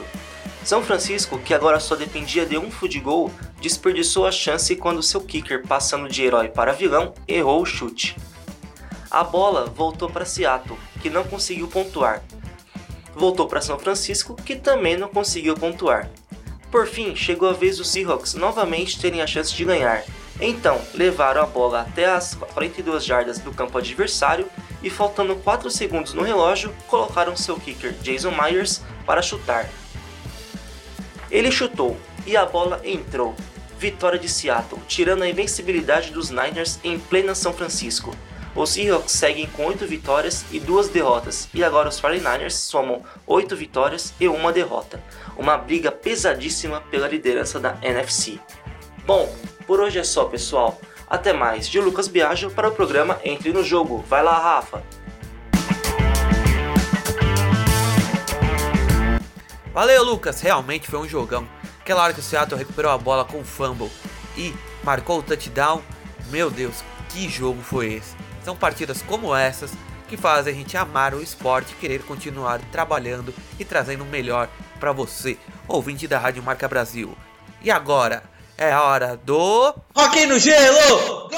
São 0.64 0.82
Francisco, 0.82 1.38
que 1.38 1.54
agora 1.54 1.78
só 1.78 1.94
dependia 1.94 2.44
de 2.44 2.58
um 2.58 2.70
field 2.70 2.98
goal, 3.00 3.30
desperdiçou 3.60 4.26
a 4.26 4.32
chance 4.32 4.74
quando 4.74 5.02
seu 5.02 5.20
kicker, 5.20 5.66
passando 5.66 6.08
de 6.08 6.24
herói 6.24 6.48
para 6.48 6.72
vilão, 6.72 7.14
errou 7.28 7.62
o 7.62 7.66
chute. 7.66 8.16
A 9.08 9.22
bola 9.22 9.66
voltou 9.66 10.10
para 10.10 10.24
Seattle, 10.24 10.78
que 11.00 11.08
não 11.08 11.22
conseguiu 11.22 11.68
pontuar. 11.68 12.22
Voltou 13.14 13.46
para 13.46 13.60
São 13.60 13.78
Francisco, 13.78 14.34
que 14.34 14.56
também 14.56 14.96
não 14.96 15.08
conseguiu 15.08 15.54
pontuar. 15.54 16.10
Por 16.70 16.86
fim, 16.86 17.14
chegou 17.14 17.48
a 17.48 17.52
vez 17.52 17.78
dos 17.78 17.88
Seahawks 17.88 18.34
novamente 18.34 19.00
terem 19.00 19.22
a 19.22 19.26
chance 19.26 19.54
de 19.54 19.64
ganhar. 19.64 20.04
Então, 20.40 20.80
levaram 20.94 21.42
a 21.42 21.46
bola 21.46 21.80
até 21.80 22.06
as 22.06 22.34
42 22.34 23.04
jardas 23.04 23.38
do 23.38 23.52
campo 23.52 23.78
adversário 23.78 24.46
e, 24.82 24.90
faltando 24.90 25.36
4 25.36 25.70
segundos 25.70 26.12
no 26.12 26.22
relógio, 26.22 26.74
colocaram 26.88 27.36
seu 27.36 27.58
kicker 27.58 27.92
Jason 28.02 28.30
Myers 28.30 28.82
para 29.06 29.22
chutar. 29.22 29.68
Ele 31.30 31.50
chutou 31.50 31.96
e 32.26 32.36
a 32.36 32.44
bola 32.44 32.80
entrou. 32.84 33.34
Vitória 33.78 34.18
de 34.18 34.28
Seattle, 34.28 34.80
tirando 34.88 35.22
a 35.22 35.28
invencibilidade 35.28 36.10
dos 36.10 36.30
Niners 36.30 36.78
em 36.82 36.98
plena 36.98 37.34
São 37.34 37.52
Francisco. 37.52 38.14
Os 38.54 38.70
Seahawks 38.70 39.12
seguem 39.12 39.46
com 39.48 39.66
8 39.66 39.86
vitórias 39.86 40.46
e 40.50 40.58
2 40.58 40.88
derrotas, 40.88 41.46
e 41.52 41.62
agora 41.62 41.90
os 41.90 42.00
49ers 42.00 42.52
somam 42.52 43.02
8 43.26 43.54
vitórias 43.54 44.14
e 44.18 44.26
1 44.26 44.52
derrota. 44.52 45.02
Uma 45.36 45.58
briga 45.58 45.92
pesadíssima 45.92 46.80
pela 46.80 47.06
liderança 47.06 47.60
da 47.60 47.76
NFC. 47.82 48.38
Bom, 49.04 49.30
por 49.66 49.80
hoje 49.80 49.98
é 49.98 50.04
só, 50.04 50.24
pessoal. 50.24 50.80
Até 51.08 51.32
mais. 51.32 51.68
De 51.68 51.80
Lucas 51.80 52.08
Biagio 52.08 52.50
para 52.50 52.68
o 52.68 52.72
programa 52.72 53.20
Entre 53.24 53.52
no 53.52 53.62
Jogo. 53.62 54.04
Vai 54.08 54.22
lá, 54.22 54.38
Rafa. 54.38 54.82
Valeu, 59.72 60.04
Lucas. 60.04 60.40
Realmente 60.40 60.88
foi 60.88 61.00
um 61.00 61.08
jogão. 61.08 61.46
Aquela 61.80 62.02
hora 62.02 62.14
que 62.14 62.20
o 62.20 62.22
Seattle 62.22 62.58
recuperou 62.58 62.90
a 62.90 62.98
bola 62.98 63.24
com 63.24 63.40
o 63.40 63.44
fumble 63.44 63.90
e 64.36 64.54
marcou 64.82 65.18
o 65.18 65.22
touchdown. 65.22 65.82
Meu 66.30 66.50
Deus, 66.50 66.82
que 67.10 67.28
jogo 67.28 67.62
foi 67.62 67.94
esse? 67.94 68.16
São 68.44 68.56
partidas 68.56 69.02
como 69.02 69.34
essas 69.34 69.72
que 70.08 70.16
fazem 70.16 70.52
a 70.52 70.56
gente 70.56 70.76
amar 70.76 71.14
o 71.14 71.22
esporte 71.22 71.72
e 71.72 71.76
querer 71.76 72.02
continuar 72.02 72.60
trabalhando 72.72 73.34
e 73.58 73.64
trazendo 73.64 74.04
o 74.04 74.06
melhor 74.06 74.48
para 74.78 74.92
você, 74.92 75.36
ouvinte 75.66 76.06
da 76.06 76.18
Rádio 76.18 76.42
Marca 76.42 76.68
Brasil. 76.68 77.16
E 77.62 77.70
agora 77.70 78.22
é 78.58 78.72
a 78.72 78.82
hora 78.82 79.20
do. 79.24 79.74
Rock 79.94 80.26
no 80.26 80.38
gelo! 80.38 81.30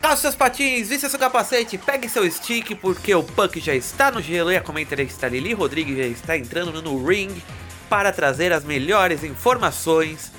Calça 0.00 0.22
seus 0.22 0.34
patins, 0.34 0.88
vista 0.88 1.08
seu 1.08 1.18
capacete, 1.18 1.76
pegue 1.76 2.08
seu 2.08 2.28
stick, 2.30 2.74
porque 2.76 3.14
o 3.14 3.22
Punk 3.22 3.60
já 3.60 3.74
está 3.74 4.10
no 4.10 4.22
gelo 4.22 4.50
e 4.50 4.56
a 4.56 4.60
comentarista 4.60 5.28
Lili 5.28 5.52
Rodrigues 5.52 5.98
já 5.98 6.06
está 6.06 6.38
entrando 6.38 6.80
no 6.80 7.04
ring 7.04 7.42
para 7.90 8.10
trazer 8.10 8.52
as 8.52 8.64
melhores 8.64 9.22
informações 9.22 10.32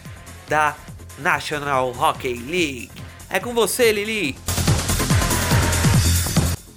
da 0.48 0.76
National 1.20 1.92
Hockey 1.92 2.34
League. 2.34 2.92
É 3.30 3.40
com 3.40 3.54
você, 3.54 3.92
Lili! 3.92 4.36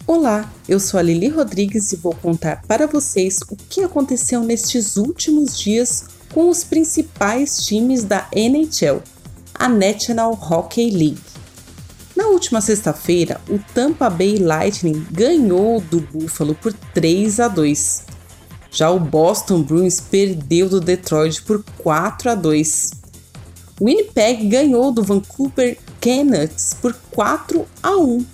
Olá, 0.06 0.50
eu 0.68 0.78
sou 0.78 1.00
a 1.00 1.02
Lili 1.02 1.28
Rodrigues 1.28 1.92
e 1.92 1.96
vou 1.96 2.14
contar 2.14 2.60
para 2.68 2.86
vocês 2.86 3.38
o 3.48 3.56
que 3.56 3.82
aconteceu 3.82 4.42
nestes 4.42 4.96
últimos 4.96 5.58
dias 5.58 6.04
com 6.32 6.48
os 6.48 6.64
principais 6.64 7.64
times 7.64 8.04
da 8.04 8.26
NHL, 8.34 9.02
a 9.54 9.68
National 9.68 10.32
Hockey 10.32 10.90
League. 10.90 11.20
Na 12.16 12.26
última 12.26 12.60
sexta-feira, 12.60 13.40
o 13.48 13.58
Tampa 13.74 14.10
Bay 14.10 14.38
Lightning 14.38 15.06
ganhou 15.10 15.80
do 15.80 16.00
Buffalo 16.00 16.54
por 16.54 16.72
3 16.94 17.40
a 17.40 17.48
2. 17.48 18.04
Já 18.70 18.90
o 18.90 18.98
Boston 18.98 19.62
Bruins 19.62 20.00
perdeu 20.00 20.68
do 20.68 20.80
Detroit 20.80 21.42
por 21.42 21.64
4 21.78 22.30
a 22.30 22.34
2. 22.34 22.90
O 23.80 23.86
Winnipeg 23.86 24.46
ganhou 24.48 24.92
do 24.92 25.02
Vancouver 25.02 25.78
Canucks 26.00 26.74
por 26.80 26.94
4 27.10 27.66
a 27.82 27.96
1. 27.96 28.24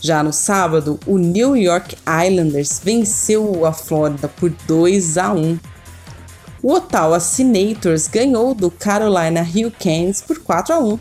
Já 0.00 0.22
no 0.22 0.32
sábado, 0.32 1.00
o 1.06 1.16
New 1.16 1.56
York 1.56 1.96
Islanders 2.26 2.80
venceu 2.82 3.64
a 3.64 3.72
Flórida 3.72 4.28
por 4.28 4.50
2 4.66 5.16
a 5.18 5.32
1. 5.32 5.58
O 6.62 6.72
Ottawa 6.72 7.20
Senators 7.20 8.08
ganhou 8.08 8.54
do 8.54 8.70
Carolina 8.70 9.42
Hurricanes 9.42 10.22
por 10.22 10.38
4 10.38 10.74
a 10.74 10.78
1. 10.80 10.98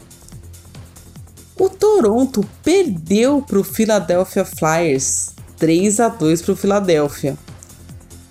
O 1.57 1.69
Toronto 1.69 2.45
perdeu 2.61 3.41
para 3.41 3.59
o 3.59 3.63
Philadelphia 3.63 4.43
Flyers, 4.43 5.33
3 5.57 5.99
a 6.01 6.09
2 6.09 6.41
para 6.41 6.51
o 6.51 6.55
Philadelphia. 6.57 7.37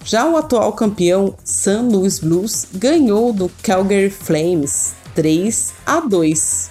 Já 0.04 0.28
o 0.28 0.36
atual 0.36 0.74
campeão 0.74 1.34
St. 1.42 1.80
Louis 1.90 2.18
Blues 2.18 2.66
ganhou 2.74 3.32
do 3.32 3.50
Calgary 3.62 4.10
Flames, 4.10 4.92
3 5.14 5.72
a 5.86 6.00
2. 6.00 6.68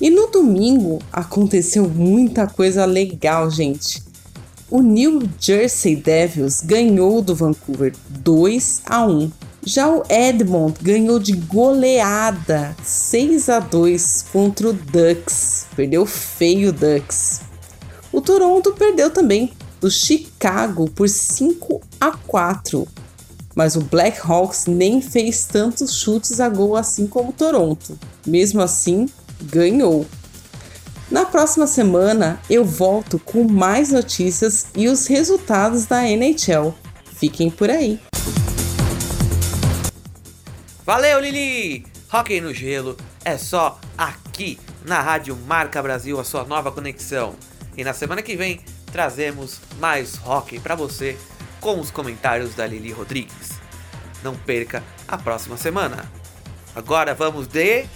E 0.00 0.08
no 0.10 0.28
domingo 0.28 1.00
aconteceu 1.12 1.88
muita 1.88 2.46
coisa 2.46 2.84
legal, 2.84 3.50
gente. 3.50 4.07
O 4.70 4.82
New 4.82 5.22
Jersey 5.40 5.96
Devils 5.96 6.60
ganhou 6.60 7.22
do 7.22 7.34
Vancouver 7.34 7.94
2 8.10 8.82
a 8.84 9.06
1. 9.06 9.32
Já 9.64 9.88
o 9.88 10.02
Edmond 10.10 10.74
ganhou 10.82 11.18
de 11.18 11.32
goleada 11.32 12.76
6 12.84 13.48
a 13.48 13.60
2 13.60 14.26
contra 14.30 14.68
o 14.68 14.74
Ducks. 14.74 15.64
Perdeu 15.74 16.04
feio 16.04 16.68
o 16.68 16.72
Ducks. 16.72 17.40
O 18.12 18.20
Toronto 18.20 18.74
perdeu 18.74 19.08
também 19.08 19.52
do 19.80 19.90
Chicago 19.90 20.90
por 20.90 21.08
5 21.08 21.80
a 21.98 22.10
4. 22.10 22.86
Mas 23.54 23.74
o 23.74 23.80
Blackhawks 23.80 24.66
nem 24.66 25.00
fez 25.00 25.46
tantos 25.46 25.94
chutes 25.94 26.40
a 26.40 26.48
gol 26.50 26.76
assim 26.76 27.06
como 27.06 27.30
o 27.30 27.32
Toronto. 27.32 27.98
Mesmo 28.26 28.60
assim, 28.60 29.08
ganhou. 29.44 30.04
Na 31.10 31.24
próxima 31.24 31.66
semana 31.66 32.40
eu 32.50 32.64
volto 32.64 33.18
com 33.18 33.44
mais 33.44 33.90
notícias 33.90 34.66
e 34.76 34.88
os 34.88 35.06
resultados 35.06 35.86
da 35.86 36.06
NHL. 36.06 36.74
Fiquem 37.16 37.50
por 37.50 37.70
aí. 37.70 37.98
Valeu, 40.84 41.20
Lili! 41.20 41.86
Hockey 42.12 42.40
no 42.40 42.54
gelo 42.54 42.96
é 43.24 43.36
só 43.36 43.78
aqui 43.96 44.58
na 44.84 45.00
Rádio 45.02 45.36
Marca 45.46 45.82
Brasil, 45.82 46.18
a 46.18 46.24
sua 46.24 46.44
nova 46.44 46.72
conexão. 46.72 47.34
E 47.76 47.84
na 47.84 47.92
semana 47.92 48.22
que 48.22 48.36
vem 48.36 48.60
trazemos 48.90 49.60
mais 49.78 50.18
hockey 50.24 50.58
para 50.58 50.74
você 50.74 51.16
com 51.60 51.78
os 51.78 51.90
comentários 51.90 52.54
da 52.54 52.66
Lili 52.66 52.92
Rodrigues. 52.92 53.58
Não 54.22 54.34
perca 54.34 54.82
a 55.06 55.18
próxima 55.18 55.56
semana. 55.56 56.10
Agora 56.74 57.14
vamos 57.14 57.46
de. 57.46 57.86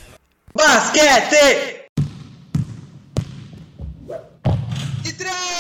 Basquete! 0.55 1.83
De 5.03 5.13
três! 5.15 5.52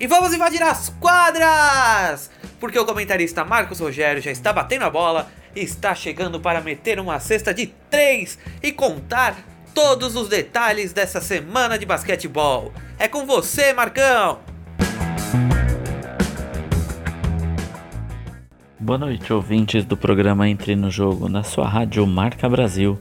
E 0.00 0.06
vamos 0.06 0.32
invadir 0.32 0.62
as 0.62 0.90
quadras! 1.00 2.30
Porque 2.60 2.78
o 2.78 2.86
comentarista 2.86 3.44
Marcos 3.44 3.80
Rogério 3.80 4.22
já 4.22 4.30
está 4.30 4.52
batendo 4.52 4.84
a 4.84 4.90
bola 4.90 5.28
e 5.56 5.60
está 5.60 5.92
chegando 5.92 6.38
para 6.40 6.60
meter 6.60 7.00
uma 7.00 7.18
cesta 7.18 7.52
de 7.52 7.66
três 7.90 8.38
e 8.62 8.70
contar 8.70 9.36
todos 9.74 10.14
os 10.14 10.28
detalhes 10.28 10.92
dessa 10.92 11.20
semana 11.20 11.76
de 11.76 11.84
basquetebol. 11.84 12.72
É 12.98 13.08
com 13.08 13.26
você, 13.26 13.72
Marcão! 13.72 14.47
Boa 18.88 18.96
noite, 18.96 19.30
ouvintes 19.34 19.84
do 19.84 19.98
programa 19.98 20.48
Entre 20.48 20.74
no 20.74 20.90
Jogo, 20.90 21.28
na 21.28 21.42
sua 21.42 21.68
rádio 21.68 22.06
Marca 22.06 22.48
Brasil. 22.48 22.98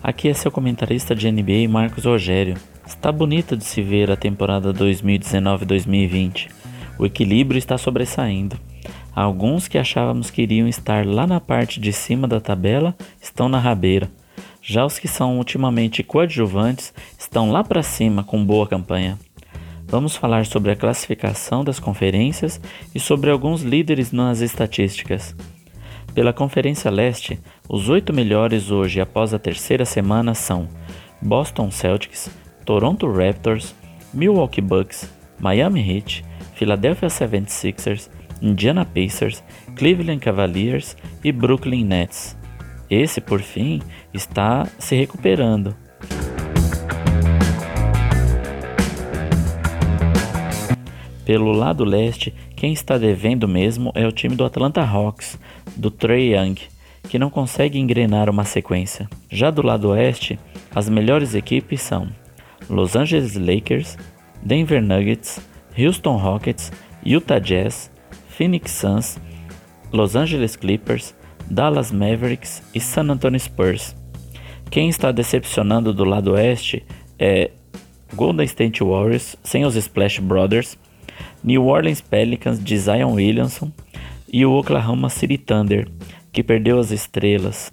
Aqui 0.00 0.28
é 0.28 0.32
seu 0.32 0.48
comentarista 0.48 1.12
de 1.12 1.28
NBA, 1.28 1.68
Marcos 1.68 2.04
Rogério. 2.04 2.56
Está 2.86 3.10
bonito 3.10 3.56
de 3.56 3.64
se 3.64 3.82
ver 3.82 4.12
a 4.12 4.16
temporada 4.16 4.72
2019-2020. 4.72 6.50
O 7.00 7.04
equilíbrio 7.04 7.58
está 7.58 7.76
sobressaindo. 7.76 8.56
Alguns 9.12 9.66
que 9.66 9.76
achávamos 9.76 10.30
que 10.30 10.40
iriam 10.40 10.68
estar 10.68 11.04
lá 11.04 11.26
na 11.26 11.40
parte 11.40 11.80
de 11.80 11.92
cima 11.92 12.28
da 12.28 12.40
tabela 12.40 12.94
estão 13.20 13.48
na 13.48 13.58
rabeira. 13.58 14.08
Já 14.62 14.86
os 14.86 15.00
que 15.00 15.08
são 15.08 15.36
ultimamente 15.36 16.04
coadjuvantes 16.04 16.94
estão 17.18 17.50
lá 17.50 17.64
para 17.64 17.82
cima 17.82 18.22
com 18.22 18.44
boa 18.44 18.68
campanha. 18.68 19.18
Vamos 19.86 20.16
falar 20.16 20.46
sobre 20.46 20.72
a 20.72 20.76
classificação 20.76 21.62
das 21.62 21.78
conferências 21.78 22.60
e 22.94 23.00
sobre 23.00 23.30
alguns 23.30 23.62
líderes 23.62 24.12
nas 24.12 24.40
estatísticas. 24.40 25.34
Pela 26.14 26.32
Conferência 26.32 26.90
Leste, 26.90 27.40
os 27.68 27.88
oito 27.88 28.12
melhores 28.12 28.70
hoje 28.70 29.00
após 29.00 29.34
a 29.34 29.38
terceira 29.38 29.84
semana 29.84 30.34
são 30.34 30.68
Boston 31.20 31.70
Celtics, 31.70 32.30
Toronto 32.64 33.10
Raptors, 33.10 33.74
Milwaukee 34.12 34.60
Bucks, 34.60 35.10
Miami 35.38 35.80
Heat, 35.80 36.24
Philadelphia 36.54 37.08
76ers, 37.08 38.08
Indiana 38.40 38.84
Pacers, 38.84 39.42
Cleveland 39.76 40.20
Cavaliers 40.20 40.96
e 41.22 41.32
Brooklyn 41.32 41.84
Nets. 41.84 42.36
Esse, 42.88 43.20
por 43.20 43.40
fim, 43.40 43.80
está 44.12 44.66
se 44.78 44.94
recuperando. 44.94 45.74
Pelo 51.24 51.52
lado 51.52 51.84
leste, 51.84 52.34
quem 52.54 52.72
está 52.72 52.98
devendo 52.98 53.48
mesmo 53.48 53.90
é 53.94 54.06
o 54.06 54.12
time 54.12 54.36
do 54.36 54.44
Atlanta 54.44 54.82
Hawks, 54.82 55.38
do 55.76 55.90
Trey 55.90 56.34
Young, 56.34 56.56
que 57.08 57.18
não 57.18 57.30
consegue 57.30 57.78
engrenar 57.78 58.28
uma 58.28 58.44
sequência. 58.44 59.08
Já 59.30 59.50
do 59.50 59.64
lado 59.64 59.88
oeste, 59.90 60.38
as 60.74 60.88
melhores 60.88 61.34
equipes 61.34 61.80
são 61.80 62.08
Los 62.68 62.94
Angeles 62.94 63.36
Lakers, 63.36 63.96
Denver 64.42 64.82
Nuggets, 64.82 65.40
Houston 65.78 66.16
Rockets, 66.16 66.70
Utah 67.04 67.38
Jazz, 67.38 67.90
Phoenix 68.28 68.72
Suns, 68.72 69.18
Los 69.92 70.16
Angeles 70.16 70.56
Clippers, 70.56 71.14
Dallas 71.50 71.92
Mavericks 71.92 72.62
e 72.74 72.80
San 72.80 73.10
Antonio 73.10 73.38
Spurs. 73.38 73.94
Quem 74.70 74.88
está 74.88 75.12
decepcionando 75.12 75.92
do 75.92 76.04
lado 76.04 76.32
oeste 76.32 76.84
é 77.18 77.50
Golden 78.14 78.44
State 78.44 78.82
Warriors 78.82 79.36
sem 79.42 79.64
os 79.64 79.76
Splash 79.76 80.20
Brothers, 80.20 80.76
New 81.42 81.66
Orleans 81.66 82.00
Pelicans 82.00 82.62
de 82.62 82.76
Zion 82.78 83.12
Williamson 83.12 83.70
e 84.32 84.44
o 84.44 84.52
Oklahoma 84.52 85.08
City 85.08 85.38
Thunder, 85.38 85.88
que 86.32 86.42
perdeu 86.42 86.78
as 86.78 86.90
estrelas. 86.90 87.72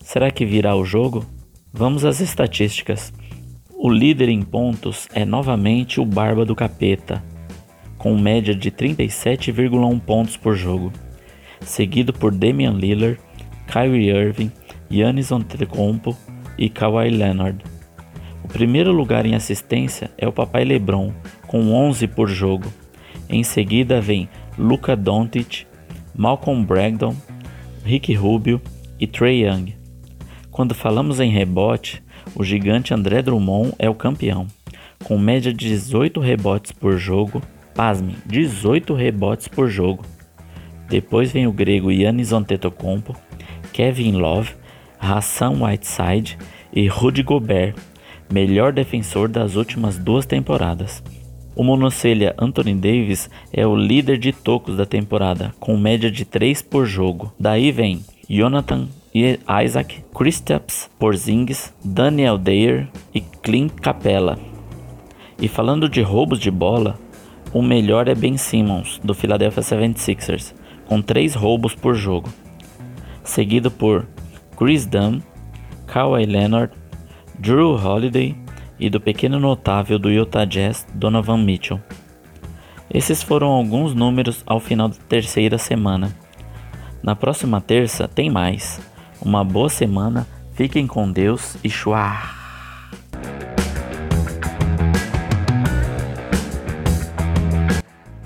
Será 0.00 0.30
que 0.30 0.44
virá 0.44 0.74
o 0.74 0.84
jogo? 0.84 1.24
Vamos 1.72 2.04
às 2.04 2.20
estatísticas. 2.20 3.12
O 3.76 3.88
líder 3.88 4.28
em 4.28 4.42
pontos 4.42 5.08
é 5.14 5.24
novamente 5.24 6.00
o 6.00 6.04
Barba 6.04 6.44
do 6.44 6.56
Capeta, 6.56 7.22
com 7.96 8.18
média 8.18 8.54
de 8.54 8.70
37,1 8.70 10.00
pontos 10.00 10.36
por 10.36 10.56
jogo, 10.56 10.92
seguido 11.60 12.12
por 12.12 12.32
Damian 12.32 12.72
Lillard, 12.72 13.20
Kyrie 13.66 14.10
Irving, 14.10 14.50
Giannis 14.90 15.30
Antetokounmpo 15.30 16.16
e 16.58 16.68
Kawhi 16.68 17.10
Leonard. 17.10 17.62
O 18.42 18.48
primeiro 18.48 18.90
lugar 18.90 19.24
em 19.24 19.34
assistência 19.34 20.10
é 20.18 20.26
o 20.26 20.32
papai 20.32 20.64
LeBron, 20.64 21.12
com 21.46 21.72
11 21.72 22.08
por 22.08 22.28
jogo. 22.28 22.66
Em 23.32 23.44
seguida 23.44 24.00
vem 24.00 24.28
Luka 24.58 24.96
Doncic, 24.96 25.64
Malcolm 26.12 26.64
Brogdon, 26.64 27.14
Rick 27.84 28.12
Rubio 28.12 28.60
e 28.98 29.06
Trey 29.06 29.46
Young. 29.46 29.76
Quando 30.50 30.74
falamos 30.74 31.20
em 31.20 31.30
rebote, 31.30 32.02
o 32.34 32.42
gigante 32.42 32.92
André 32.92 33.22
Drummond 33.22 33.72
é 33.78 33.88
o 33.88 33.94
campeão, 33.94 34.48
com 35.04 35.16
média 35.16 35.52
de 35.52 35.68
18 35.68 36.18
rebotes 36.18 36.72
por 36.72 36.98
jogo. 36.98 37.40
Pasme, 37.72 38.16
18 38.26 38.94
rebotes 38.94 39.46
por 39.46 39.68
jogo. 39.68 40.04
Depois 40.88 41.30
vem 41.30 41.46
o 41.46 41.52
grego 41.52 41.92
Yannis 41.92 42.32
Antetokounmpo, 42.32 43.14
Kevin 43.72 44.16
Love, 44.16 44.54
Hassan 44.98 45.52
Whiteside 45.62 46.36
e 46.72 46.88
Rudy 46.88 47.22
Gobert, 47.22 47.76
melhor 48.30 48.72
defensor 48.72 49.28
das 49.28 49.54
últimas 49.54 49.96
duas 49.96 50.26
temporadas. 50.26 51.00
O 51.54 51.64
monocelha 51.64 52.34
Anthony 52.38 52.74
Davis 52.74 53.28
é 53.52 53.66
o 53.66 53.76
líder 53.76 54.18
de 54.18 54.32
tocos 54.32 54.76
da 54.76 54.86
temporada, 54.86 55.52
com 55.58 55.76
média 55.76 56.10
de 56.10 56.24
3 56.24 56.62
por 56.62 56.86
jogo. 56.86 57.32
Daí 57.38 57.72
vem 57.72 58.04
Jonathan 58.28 58.88
Isaac, 59.12 60.04
Kristaps 60.14 60.88
Porzingis, 60.98 61.74
Daniel 61.84 62.38
Dayer 62.38 62.88
e 63.12 63.20
Clint 63.20 63.72
Capella. 63.80 64.38
E 65.40 65.48
falando 65.48 65.88
de 65.88 66.00
roubos 66.00 66.38
de 66.38 66.50
bola, 66.50 66.98
o 67.52 67.60
melhor 67.60 68.06
é 68.06 68.14
Ben 68.14 68.36
Simmons, 68.36 69.00
do 69.02 69.12
Philadelphia 69.12 69.62
76ers, 69.62 70.54
com 70.86 71.02
3 71.02 71.34
roubos 71.34 71.74
por 71.74 71.94
jogo. 71.94 72.28
Seguido 73.24 73.70
por 73.70 74.06
Chris 74.56 74.86
Dunn, 74.86 75.20
Kawhi 75.86 76.26
Leonard, 76.26 76.72
Drew 77.38 77.74
Holiday 77.74 78.36
e 78.80 78.88
do 78.88 79.00
pequeno 79.00 79.38
notável 79.38 79.98
do 79.98 80.10
Utah 80.10 80.46
Jazz, 80.46 80.86
Donovan 80.94 81.44
Mitchell. 81.44 81.78
Esses 82.92 83.22
foram 83.22 83.48
alguns 83.48 83.94
números 83.94 84.42
ao 84.46 84.58
final 84.58 84.88
da 84.88 84.96
terceira 85.08 85.58
semana. 85.58 86.16
Na 87.02 87.14
próxima 87.14 87.60
terça 87.60 88.08
tem 88.08 88.30
mais. 88.30 88.80
Uma 89.20 89.44
boa 89.44 89.68
semana, 89.68 90.26
fiquem 90.54 90.86
com 90.86 91.12
Deus 91.12 91.56
e 91.62 91.68
chua! 91.68 92.40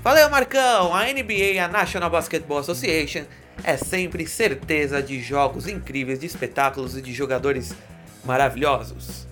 Valeu, 0.01 0.29
Marcão! 0.29 0.95
A 0.95 1.03
NBA, 1.03 1.63
a 1.63 1.67
National 1.67 2.09
Basketball 2.09 2.59
Association, 2.59 3.23
é 3.63 3.75
sempre 3.75 4.25
certeza 4.25 5.01
de 5.01 5.19
jogos 5.19 5.67
incríveis, 5.67 6.19
de 6.19 6.25
espetáculos 6.25 6.97
e 6.97 7.01
de 7.01 7.13
jogadores 7.13 7.75
maravilhosos. 8.23 9.24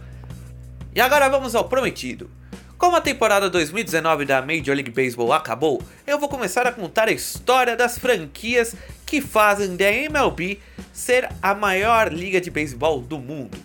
E 0.96 1.02
agora 1.02 1.28
vamos 1.28 1.56
ao 1.56 1.68
prometido. 1.68 2.30
Como 2.78 2.96
a 2.96 3.02
temporada 3.02 3.50
2019 3.50 4.26
da 4.26 4.44
Major 4.44 4.76
League 4.76 4.92
Baseball 4.92 5.34
acabou, 5.34 5.82
eu 6.06 6.20
vou 6.20 6.30
começar 6.30 6.68
a 6.68 6.72
contar 6.72 7.08
a 7.08 7.12
história 7.12 7.76
das 7.76 7.98
franquias 7.98 8.76
que 9.04 9.20
fazem 9.20 9.76
da 9.76 9.92
MLB 9.92 10.60
ser 10.92 11.28
a 11.42 11.56
maior 11.56 12.14
liga 12.14 12.40
de 12.40 12.52
beisebol 12.52 13.02
do 13.02 13.18
mundo. 13.18 13.58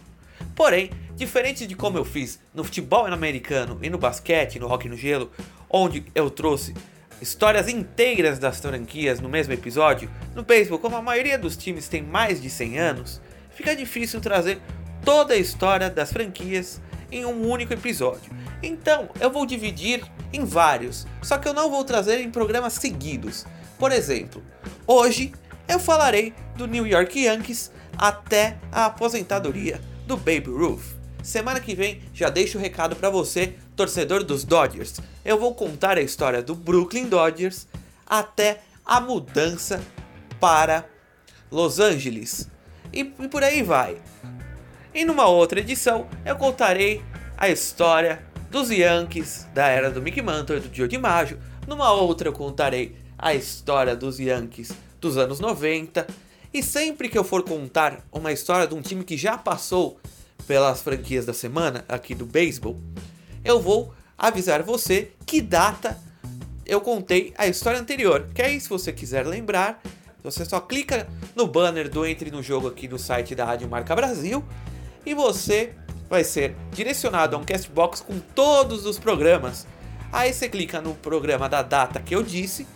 Porém, 0.57 0.91
diferente 1.17 1.67
de 1.67 1.75
como 1.75 1.99
eu 1.99 2.05
fiz 2.05 2.41
no 2.55 2.65
futebol 2.65 3.05
americano 3.05 3.79
e 3.83 3.91
no 3.91 3.99
basquete, 3.99 4.59
no 4.59 4.73
hockey 4.73 4.89
no 4.89 4.97
gelo, 4.97 5.31
onde 5.69 6.07
eu 6.15 6.31
trouxe 6.31 6.73
histórias 7.21 7.69
inteiras 7.69 8.39
das 8.39 8.59
franquias 8.59 9.21
no 9.21 9.29
mesmo 9.29 9.53
episódio, 9.53 10.11
no 10.35 10.45
beisebol, 10.45 10.79
como 10.79 10.97
a 10.97 11.03
maioria 11.03 11.37
dos 11.37 11.59
times 11.59 11.89
tem 11.89 12.03
mais 12.03 12.41
de 12.41 12.49
100 12.49 12.79
anos, 12.79 13.21
fica 13.51 13.77
difícil 13.77 14.19
trazer 14.19 14.63
toda 15.05 15.35
a 15.35 15.39
história 15.39 15.91
das 15.91 16.11
franquias 16.11 16.81
em 17.11 17.25
um 17.25 17.49
único 17.49 17.73
episódio. 17.73 18.31
Então, 18.63 19.09
eu 19.21 19.31
vou 19.31 19.47
dividir 19.47 20.05
em 20.33 20.45
vários, 20.45 21.07
só 21.23 21.39
que 21.39 21.49
eu 21.49 21.55
não 21.55 21.71
vou 21.71 21.85
trazer 21.85 22.21
em 22.21 22.31
programas 22.31 22.75
seguidos. 22.75 23.47
Por 23.79 23.93
exemplo, 23.93 24.43
hoje 24.87 25.33
eu 25.69 25.79
falarei 25.79 26.35
do 26.57 26.67
New 26.67 26.87
York 26.87 27.25
Yankees 27.25 27.71
até 27.97 28.59
a 28.73 28.87
aposentadoria 28.87 29.81
do 30.07 30.17
Baby 30.17 30.51
Ruth. 30.51 30.97
Semana 31.23 31.61
que 31.61 31.75
vem 31.75 32.03
já 32.15 32.31
deixo 32.31 32.59
o 32.59 32.61
recado 32.61 32.97
para 32.97 33.11
você, 33.11 33.55
torcedor 33.77 34.25
dos 34.25 34.45
Dodgers. 34.45 35.01
Eu 35.25 35.39
vou 35.39 35.55
contar 35.55 35.99
a 35.99 36.03
história 36.03 36.43
do 36.43 36.55
Brooklyn 36.55 37.07
Dodgers 37.07 37.67
até 38.07 38.61
a 38.85 39.01
mudança 39.01 39.83
para 40.41 40.87
Los 41.51 41.79
Angeles. 41.79 42.49
e, 42.93 43.01
e 43.01 43.29
por 43.29 43.45
aí 43.45 43.63
vai. 43.63 43.99
E 44.99 45.05
numa 45.05 45.29
outra 45.29 45.61
edição 45.61 46.09
eu 46.25 46.35
contarei 46.35 47.01
a 47.37 47.49
história 47.49 48.21
dos 48.51 48.69
Yankees 48.69 49.47
da 49.55 49.69
era 49.69 49.93
do 49.93 50.03
Mickey 50.03 50.21
Mantle 50.21 50.57
e 50.57 50.61
do 50.61 50.75
Joe 50.75 50.89
DiMaggio. 50.89 51.39
Numa 51.69 51.93
outra 51.93 52.27
eu 52.27 52.33
contarei 52.33 52.97
a 53.17 53.33
história 53.33 53.95
dos 53.95 54.19
Yankees 54.19 54.73
dos 55.01 55.17
anos 55.17 55.39
90. 55.39 56.05
E 56.53 56.65
sempre 56.65 57.09
que 57.09 57.17
eu 57.17 57.23
for 57.23 57.45
contar 57.45 58.05
uma 58.11 58.33
história 58.33 58.67
de 58.67 58.75
um 58.75 58.83
time 58.83 59.05
que 59.05 59.17
já 59.17 59.39
passou 59.39 60.01
pelas 60.49 60.83
franquias 60.83 61.25
da 61.25 61.33
semana 61.33 61.85
aqui 61.89 62.13
do 62.13 62.27
beisebol, 62.27 62.77
eu 63.45 63.61
vou 63.61 63.95
avisar 64.19 64.65
você 64.65 65.13
que 65.25 65.41
data 65.41 65.97
eu 66.67 66.81
contei 66.81 67.33
a 67.39 67.47
história 67.47 67.79
anterior. 67.79 68.27
Que 68.35 68.43
aí, 68.43 68.61
se 68.61 68.69
você 68.69 68.93
quiser 68.93 69.25
lembrar, 69.25 69.81
você 70.25 70.45
só 70.45 70.59
clica 70.59 71.07
no 71.37 71.47
banner 71.47 71.89
do 71.89 72.05
Entre 72.05 72.33
no 72.33 72.43
Jogo 72.43 72.67
aqui 72.67 72.89
no 72.89 72.99
site 72.99 73.37
da 73.37 73.45
Rádio 73.45 73.69
Marca 73.69 73.95
Brasil 73.95 74.45
e 75.05 75.15
você 75.15 75.75
vai 76.09 76.25
ser 76.25 76.55
direcionado 76.73 77.37
a 77.37 77.39
um 77.39 77.45
Castbox 77.45 78.01
com 78.01 78.19
todos 78.19 78.87
os 78.87 78.99
programas. 78.99 79.67
Aí 80.13 80.33
você 80.33 80.49
clica 80.49 80.81
no 80.81 80.95
programa 80.95 81.49
da 81.49 81.63
data 81.63 82.01
que 82.01 82.15
eu 82.15 82.23
disse, 82.23 82.67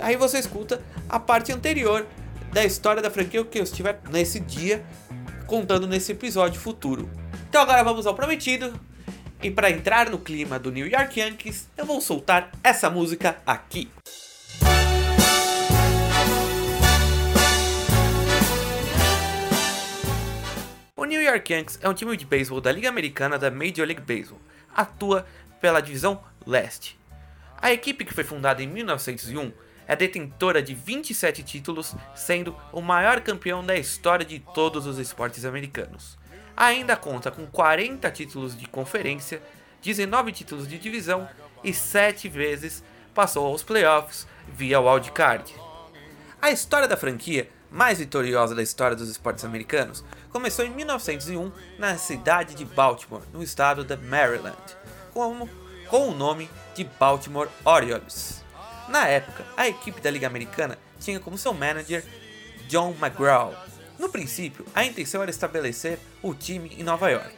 aí 0.00 0.16
você 0.16 0.38
escuta 0.38 0.82
a 1.08 1.18
parte 1.18 1.52
anterior 1.52 2.06
da 2.52 2.64
história 2.64 3.00
da 3.00 3.10
franquia 3.10 3.44
que 3.44 3.58
eu 3.58 3.62
estiver 3.62 3.98
nesse 4.10 4.38
dia 4.38 4.84
contando 5.46 5.86
nesse 5.86 6.12
episódio 6.12 6.60
futuro. 6.60 7.10
Então 7.48 7.62
agora 7.62 7.82
vamos 7.82 8.06
ao 8.06 8.14
prometido. 8.14 8.72
E 9.42 9.50
para 9.50 9.70
entrar 9.70 10.08
no 10.08 10.18
clima 10.18 10.58
do 10.58 10.70
New 10.70 10.86
York 10.86 11.18
Yankees, 11.18 11.68
eu 11.76 11.84
vou 11.84 12.00
soltar 12.00 12.52
essa 12.62 12.88
música 12.88 13.36
aqui. 13.44 13.90
O 21.02 21.04
New 21.04 21.20
York 21.20 21.52
Yankees 21.52 21.80
é 21.82 21.88
um 21.88 21.94
time 21.94 22.16
de 22.16 22.24
beisebol 22.24 22.60
da 22.60 22.70
Liga 22.70 22.88
Americana 22.88 23.36
da 23.36 23.50
Major 23.50 23.84
League 23.84 24.02
Baseball. 24.02 24.38
Atua 24.72 25.26
pela 25.60 25.80
divisão 25.80 26.22
leste. 26.46 26.96
A 27.60 27.72
equipe 27.72 28.04
que 28.04 28.14
foi 28.14 28.22
fundada 28.22 28.62
em 28.62 28.68
1901 28.68 29.50
é 29.88 29.96
detentora 29.96 30.62
de 30.62 30.76
27 30.76 31.42
títulos, 31.42 31.96
sendo 32.14 32.56
o 32.72 32.80
maior 32.80 33.20
campeão 33.20 33.66
da 33.66 33.76
história 33.76 34.24
de 34.24 34.38
todos 34.54 34.86
os 34.86 34.96
esportes 34.96 35.44
americanos. 35.44 36.16
Ainda 36.56 36.94
conta 36.94 37.32
com 37.32 37.48
40 37.48 38.08
títulos 38.12 38.56
de 38.56 38.68
conferência, 38.68 39.42
19 39.82 40.30
títulos 40.30 40.68
de 40.68 40.78
divisão 40.78 41.28
e 41.64 41.74
7 41.74 42.28
vezes 42.28 42.80
passou 43.12 43.44
aos 43.48 43.64
playoffs 43.64 44.24
via 44.46 44.80
wildcard. 44.80 45.52
A 46.40 46.52
história 46.52 46.86
da 46.86 46.96
franquia, 46.96 47.50
mais 47.68 47.98
vitoriosa 47.98 48.54
da 48.54 48.62
história 48.62 48.94
dos 48.94 49.08
esportes 49.08 49.44
americanos, 49.44 50.04
começou 50.32 50.64
em 50.64 50.70
1901 50.70 51.52
na 51.78 51.98
cidade 51.98 52.54
de 52.54 52.64
Baltimore, 52.64 53.22
no 53.32 53.42
estado 53.42 53.84
da 53.84 53.96
Maryland, 53.96 54.56
como, 55.12 55.48
com 55.88 56.08
o 56.08 56.14
nome 56.14 56.48
de 56.74 56.84
Baltimore 56.84 57.48
Orioles. 57.64 58.42
Na 58.88 59.06
época, 59.06 59.44
a 59.56 59.68
equipe 59.68 60.00
da 60.00 60.10
Liga 60.10 60.26
Americana 60.26 60.78
tinha 60.98 61.20
como 61.20 61.36
seu 61.36 61.52
manager 61.52 62.04
John 62.66 62.96
McGraw. 63.00 63.54
No 63.98 64.08
princípio, 64.08 64.64
a 64.74 64.84
intenção 64.84 65.22
era 65.22 65.30
estabelecer 65.30 65.98
o 66.22 66.34
time 66.34 66.74
em 66.78 66.82
Nova 66.82 67.10
York, 67.10 67.36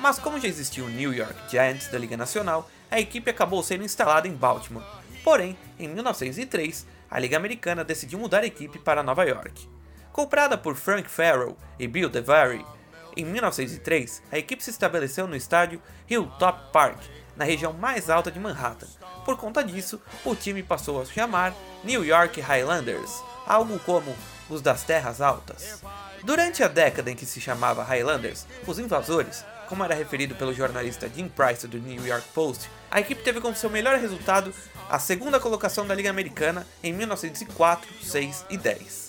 mas 0.00 0.18
como 0.18 0.40
já 0.40 0.48
existia 0.48 0.84
o 0.84 0.88
New 0.88 1.14
York 1.14 1.48
Giants 1.48 1.88
da 1.88 1.98
Liga 1.98 2.16
Nacional, 2.16 2.68
a 2.90 3.00
equipe 3.00 3.30
acabou 3.30 3.62
sendo 3.62 3.84
instalada 3.84 4.26
em 4.26 4.34
Baltimore. 4.34 4.84
Porém, 5.22 5.56
em 5.78 5.88
1903, 5.88 6.86
a 7.08 7.18
Liga 7.20 7.36
Americana 7.36 7.84
decidiu 7.84 8.18
mudar 8.18 8.40
a 8.40 8.46
equipe 8.46 8.78
para 8.78 9.02
Nova 9.02 9.24
York. 9.24 9.71
Comprada 10.12 10.58
por 10.58 10.76
Frank 10.76 11.08
Farrell 11.08 11.56
e 11.78 11.88
Bill 11.88 12.10
DeVary, 12.10 12.64
em 13.16 13.24
1903, 13.24 14.22
a 14.30 14.38
equipe 14.38 14.62
se 14.62 14.70
estabeleceu 14.70 15.26
no 15.26 15.36
estádio 15.36 15.80
Hilltop 16.08 16.70
Park, 16.72 16.98
na 17.36 17.44
região 17.44 17.72
mais 17.72 18.10
alta 18.10 18.30
de 18.30 18.38
Manhattan. 18.38 18.88
Por 19.24 19.36
conta 19.36 19.62
disso, 19.62 20.00
o 20.24 20.34
time 20.34 20.62
passou 20.62 21.00
a 21.00 21.06
se 21.06 21.12
chamar 21.12 21.54
New 21.84 22.04
York 22.04 22.40
Highlanders, 22.40 23.22
algo 23.46 23.78
como 23.80 24.14
os 24.48 24.60
das 24.60 24.82
Terras 24.82 25.20
Altas. 25.20 25.82
Durante 26.22 26.62
a 26.62 26.68
década 26.68 27.10
em 27.10 27.16
que 27.16 27.26
se 27.26 27.40
chamava 27.40 27.82
Highlanders, 27.82 28.46
os 28.66 28.78
invasores, 28.78 29.44
como 29.68 29.82
era 29.82 29.94
referido 29.94 30.34
pelo 30.34 30.52
jornalista 30.52 31.08
Jim 31.08 31.28
Price 31.28 31.66
do 31.66 31.78
New 31.78 32.06
York 32.06 32.26
Post, 32.34 32.70
a 32.90 33.00
equipe 33.00 33.22
teve 33.22 33.40
como 33.40 33.56
seu 33.56 33.70
melhor 33.70 33.98
resultado 33.98 34.52
a 34.88 34.98
segunda 34.98 35.40
colocação 35.40 35.86
da 35.86 35.94
Liga 35.94 36.10
Americana 36.10 36.66
em 36.82 36.92
1904, 36.92 37.88
6 38.02 38.46
e 38.50 38.58
10. 38.58 39.01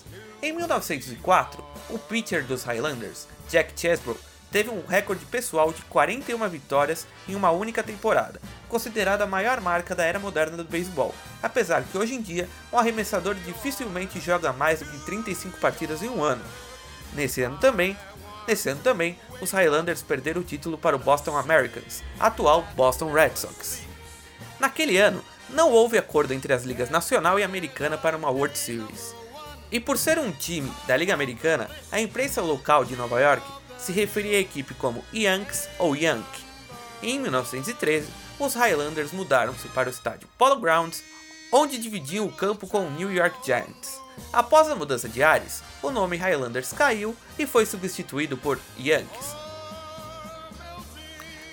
Em 0.44 0.52
1904, 0.52 1.64
o 1.90 1.98
pitcher 1.98 2.44
dos 2.44 2.66
Highlanders, 2.66 3.30
Jack 3.50 3.80
Chesbrough, 3.80 4.20
teve 4.52 4.70
um 4.70 4.86
recorde 4.86 5.24
pessoal 5.24 5.72
de 5.72 5.82
41 5.84 6.50
vitórias 6.50 7.08
em 7.30 7.34
uma 7.34 7.50
única 7.52 7.82
temporada, 7.82 8.42
considerada 8.68 9.24
a 9.24 9.28
maior 9.28 9.62
marca 9.62 9.96
da 9.96 10.04
era 10.04 10.20
moderna 10.20 10.58
do 10.58 10.66
beisebol, 10.66 11.16
apesar 11.42 11.86
que 11.86 11.98
hoje 11.98 12.16
em 12.16 12.22
dia 12.22 12.50
um 12.74 12.78
arremessador 12.78 13.36
dificilmente 13.36 14.20
joga 14.20 14.52
mais 14.52 14.80
do 14.80 14.86
que 14.86 15.06
35 15.06 15.58
partidas 15.60 16.04
em 16.04 16.10
um 16.10 16.22
ano. 16.22 16.44
Nesse 17.14 17.42
ano 17.42 17.58
também, 17.58 17.98
nesse 18.46 18.68
ano 18.68 18.82
também, 18.84 19.18
os 19.40 19.52
Highlanders 19.52 20.02
perderam 20.02 20.42
o 20.42 20.44
título 20.44 20.78
para 20.78 20.98
o 20.98 21.00
Boston 21.00 21.38
Americans, 21.38 22.04
atual 22.20 22.68
Boston 22.76 23.14
Red 23.14 23.38
Sox. 23.38 23.80
Naquele 24.60 24.98
ano, 24.98 25.24
não 25.48 25.72
houve 25.72 25.98
acordo 25.98 26.34
entre 26.34 26.52
as 26.52 26.64
ligas 26.66 26.90
nacional 26.90 27.40
e 27.40 27.44
americana 27.44 27.98
para 27.98 28.18
uma 28.18 28.30
World 28.30 28.58
Series. 28.58 29.23
E 29.74 29.80
por 29.80 29.98
ser 29.98 30.20
um 30.20 30.32
time 30.32 30.72
da 30.86 30.96
Liga 30.96 31.16
Americana, 31.16 31.68
a 31.92 32.00
imprensa 32.00 32.44
local 32.44 32.86
de 32.86 32.96
Nova 32.96 33.20
York 33.20 33.44
se 33.80 33.92
referia 33.92 34.38
à 34.38 34.40
equipe 34.40 34.76
como 34.76 35.04
Yanks 35.12 35.68
ou 35.80 35.96
Yankee. 35.96 36.46
Em 37.02 37.20
1913, 37.20 38.08
os 38.38 38.54
Highlanders 38.54 39.12
mudaram-se 39.12 39.68
para 39.70 39.90
o 39.90 39.92
estádio 39.92 40.30
Polo 40.38 40.60
Grounds, 40.60 41.04
onde 41.52 41.80
dividiam 41.80 42.24
o 42.28 42.32
campo 42.32 42.68
com 42.68 42.86
o 42.86 42.92
New 42.92 43.12
York 43.12 43.36
Giants. 43.44 44.00
Após 44.32 44.70
a 44.70 44.76
mudança 44.76 45.10
de 45.10 45.24
ares, 45.24 45.64
o 45.82 45.90
nome 45.90 46.18
Highlanders 46.18 46.72
caiu 46.72 47.16
e 47.40 47.48
foi 47.48 47.66
substituído 47.66 48.38
por 48.38 48.60
Yankees. 48.78 49.36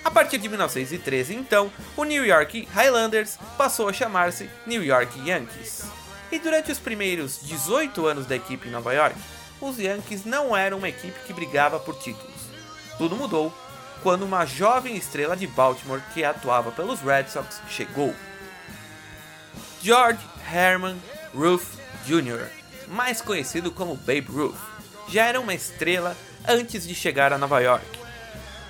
A 0.05 0.11
partir 0.11 0.37
de 0.37 0.47
1913, 0.47 1.33
então, 1.33 1.71
o 1.97 2.03
New 2.03 2.23
York 2.23 2.67
Highlanders 2.71 3.39
passou 3.57 3.89
a 3.89 3.93
chamar-se 3.93 4.47
New 4.67 4.83
York 4.83 5.27
Yankees. 5.27 6.00
E 6.31 6.39
durante 6.39 6.71
os 6.71 6.79
primeiros 6.79 7.39
18 7.41 8.05
anos 8.05 8.25
da 8.25 8.35
equipe 8.35 8.67
em 8.67 8.71
Nova 8.71 8.93
York, 8.93 9.15
os 9.59 9.77
Yankees 9.77 10.23
não 10.25 10.55
eram 10.55 10.77
uma 10.77 10.89
equipe 10.89 11.19
que 11.27 11.33
brigava 11.33 11.79
por 11.79 11.95
títulos. 11.99 12.31
Tudo 12.97 13.15
mudou 13.15 13.53
quando 14.01 14.23
uma 14.23 14.45
jovem 14.45 14.95
estrela 14.95 15.35
de 15.35 15.45
Baltimore 15.45 16.01
que 16.13 16.23
atuava 16.23 16.71
pelos 16.71 17.01
Red 17.01 17.27
Sox 17.27 17.61
chegou. 17.69 18.15
George 19.81 20.19
Herman 20.51 20.97
Ruth 21.33 21.67
Jr., 22.05 22.47
mais 22.87 23.21
conhecido 23.21 23.71
como 23.71 23.95
Babe 23.95 24.27
Ruth, 24.29 24.55
já 25.09 25.25
era 25.25 25.39
uma 25.39 25.53
estrela 25.53 26.15
antes 26.47 26.87
de 26.87 26.95
chegar 26.95 27.33
a 27.33 27.37
Nova 27.37 27.59
York. 27.59 27.85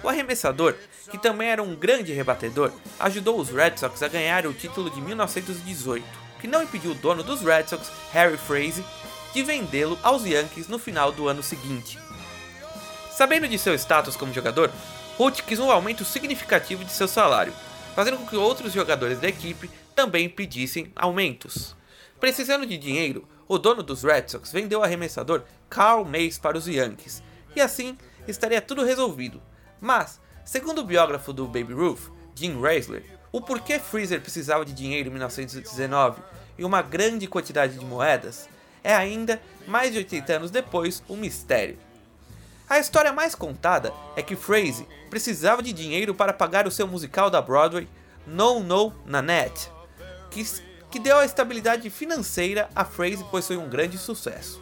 O 0.04 0.10
arremessador, 0.10 0.76
que 1.10 1.18
também 1.18 1.50
era 1.50 1.62
um 1.62 1.76
grande 1.76 2.12
rebatedor, 2.12 2.72
ajudou 3.00 3.40
os 3.40 3.50
Red 3.50 3.78
Sox 3.78 4.02
a 4.02 4.08
ganhar 4.08 4.46
o 4.48 4.54
título 4.54 4.90
de 4.90 5.00
1918, 5.00 6.21
que 6.42 6.48
não 6.48 6.64
impediu 6.64 6.92
o 6.92 6.96
dono 6.96 7.24
dos 7.24 7.42
Red 7.42 7.68
Sox, 7.68 7.92
Harry 8.12 8.38
Frazee, 8.38 8.84
de 9.32 9.44
vendê-lo 9.44 9.98
aos 10.02 10.26
Yankees 10.26 10.68
no 10.68 10.80
final 10.80 11.12
do 11.12 11.28
ano 11.28 11.44
seguinte. 11.44 11.98
Sabendo 13.12 13.48
de 13.48 13.60
seu 13.60 13.76
status 13.76 14.16
como 14.16 14.34
jogador, 14.34 14.72
Ruth 15.18 15.42
quis 15.42 15.60
um 15.60 15.70
aumento 15.70 16.04
significativo 16.04 16.84
de 16.84 16.92
seu 16.92 17.08
salário, 17.08 17.54
fazendo 17.96 18.18
com 18.18 18.26
que 18.26 18.36
outros 18.36 18.74
jogadores 18.74 19.20
da 19.20 19.28
equipe 19.28 19.70
também 19.96 20.28
pedissem 20.28 20.92
aumentos. 20.96 21.76
Precisando 22.20 22.66
de 22.66 22.78
dinheiro, 22.78 23.28
o 23.48 23.60
dono 23.60 23.84
dos 23.84 24.04
Red 24.04 24.30
Sox 24.30 24.52
vendeu 24.52 24.80
o 24.80 24.84
arremessador 24.84 25.44
Carl 25.70 26.04
Mays 26.04 26.40
para 26.40 26.58
os 26.58 26.68
Yankees, 26.68 27.22
e 27.56 27.62
assim 27.62 27.98
estaria 28.28 28.62
tudo 28.62 28.84
resolvido. 28.84 29.42
Mas, 29.80 30.20
segundo 30.44 30.82
o 30.82 30.86
biógrafo 30.86 31.32
do 31.32 31.46
Baby 31.46 31.74
Ruth, 31.74 32.10
Jim 32.34 32.60
Raisler, 32.60 33.04
o 33.32 33.40
porquê 33.40 33.80
Freezer 33.80 34.22
precisava 34.22 34.66
de 34.66 34.74
dinheiro 34.74 35.08
em 35.08 35.12
1919 35.12 36.22
e 36.58 36.66
uma 36.66 36.82
grande 36.82 37.28
quantidade 37.28 37.78
de 37.78 37.86
moedas 37.86 38.50
é 38.84 38.94
ainda, 38.94 39.42
mais 39.68 39.92
de 39.92 40.00
80 40.00 40.34
anos 40.34 40.52
depois, 40.52 41.04
um 41.10 41.16
mistério. 41.16 41.78
A 42.70 42.80
história 42.80 43.12
mais 43.14 43.36
contada 43.36 43.94
é 44.16 44.22
que 44.22 44.36
Frazee 44.36 44.88
precisava 45.10 45.62
de 45.62 45.74
dinheiro 45.74 46.16
para 46.16 46.34
pagar 46.34 46.68
o 46.68 46.72
seu 46.72 46.88
musical 46.88 47.30
da 47.30 47.42
Broadway 47.42 47.88
No 48.26 48.62
No 48.62 48.94
Nanette, 49.06 49.70
que, 50.30 50.44
que 50.90 51.00
deu 51.00 51.18
a 51.18 51.26
estabilidade 51.26 51.90
financeira 51.90 52.70
a 52.76 52.86
Frazee 52.86 53.26
pois 53.30 53.46
foi 53.46 53.58
um 53.58 53.70
grande 53.70 53.98
sucesso. 53.98 54.62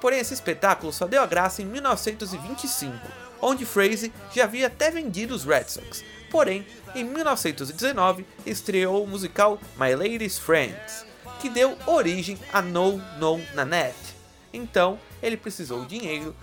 Porém, 0.00 0.20
esse 0.20 0.34
espetáculo 0.34 0.92
só 0.92 1.06
deu 1.06 1.22
a 1.22 1.26
graça 1.26 1.62
em 1.62 1.66
1925, 1.66 2.94
onde 3.40 3.64
Frazee 3.64 4.12
já 4.32 4.44
havia 4.44 4.66
até 4.68 4.90
vendido 4.90 5.34
os 5.34 5.44
Red 5.44 5.64
Sox. 5.68 6.04
Porém, 6.30 6.66
em 6.94 7.04
1919 7.04 8.26
estreou 8.44 9.02
o 9.02 9.06
musical 9.06 9.58
My 9.76 9.94
Lady's 9.94 10.38
Friends, 10.38 11.04
que 11.40 11.48
deu 11.48 11.76
origem 11.86 12.38
a 12.52 12.60
No 12.60 12.98
No 13.18 13.40
Nanette. 13.54 14.16
Então, 14.52 14.98
ele 15.22 15.36
precisou 15.36 15.84
de 15.84 15.98
dinheiro 15.98 16.34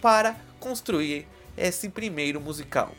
para 0.00 0.36
construir 0.58 1.26
esse 1.56 1.88
primeiro 1.88 2.40
musical. 2.40 2.92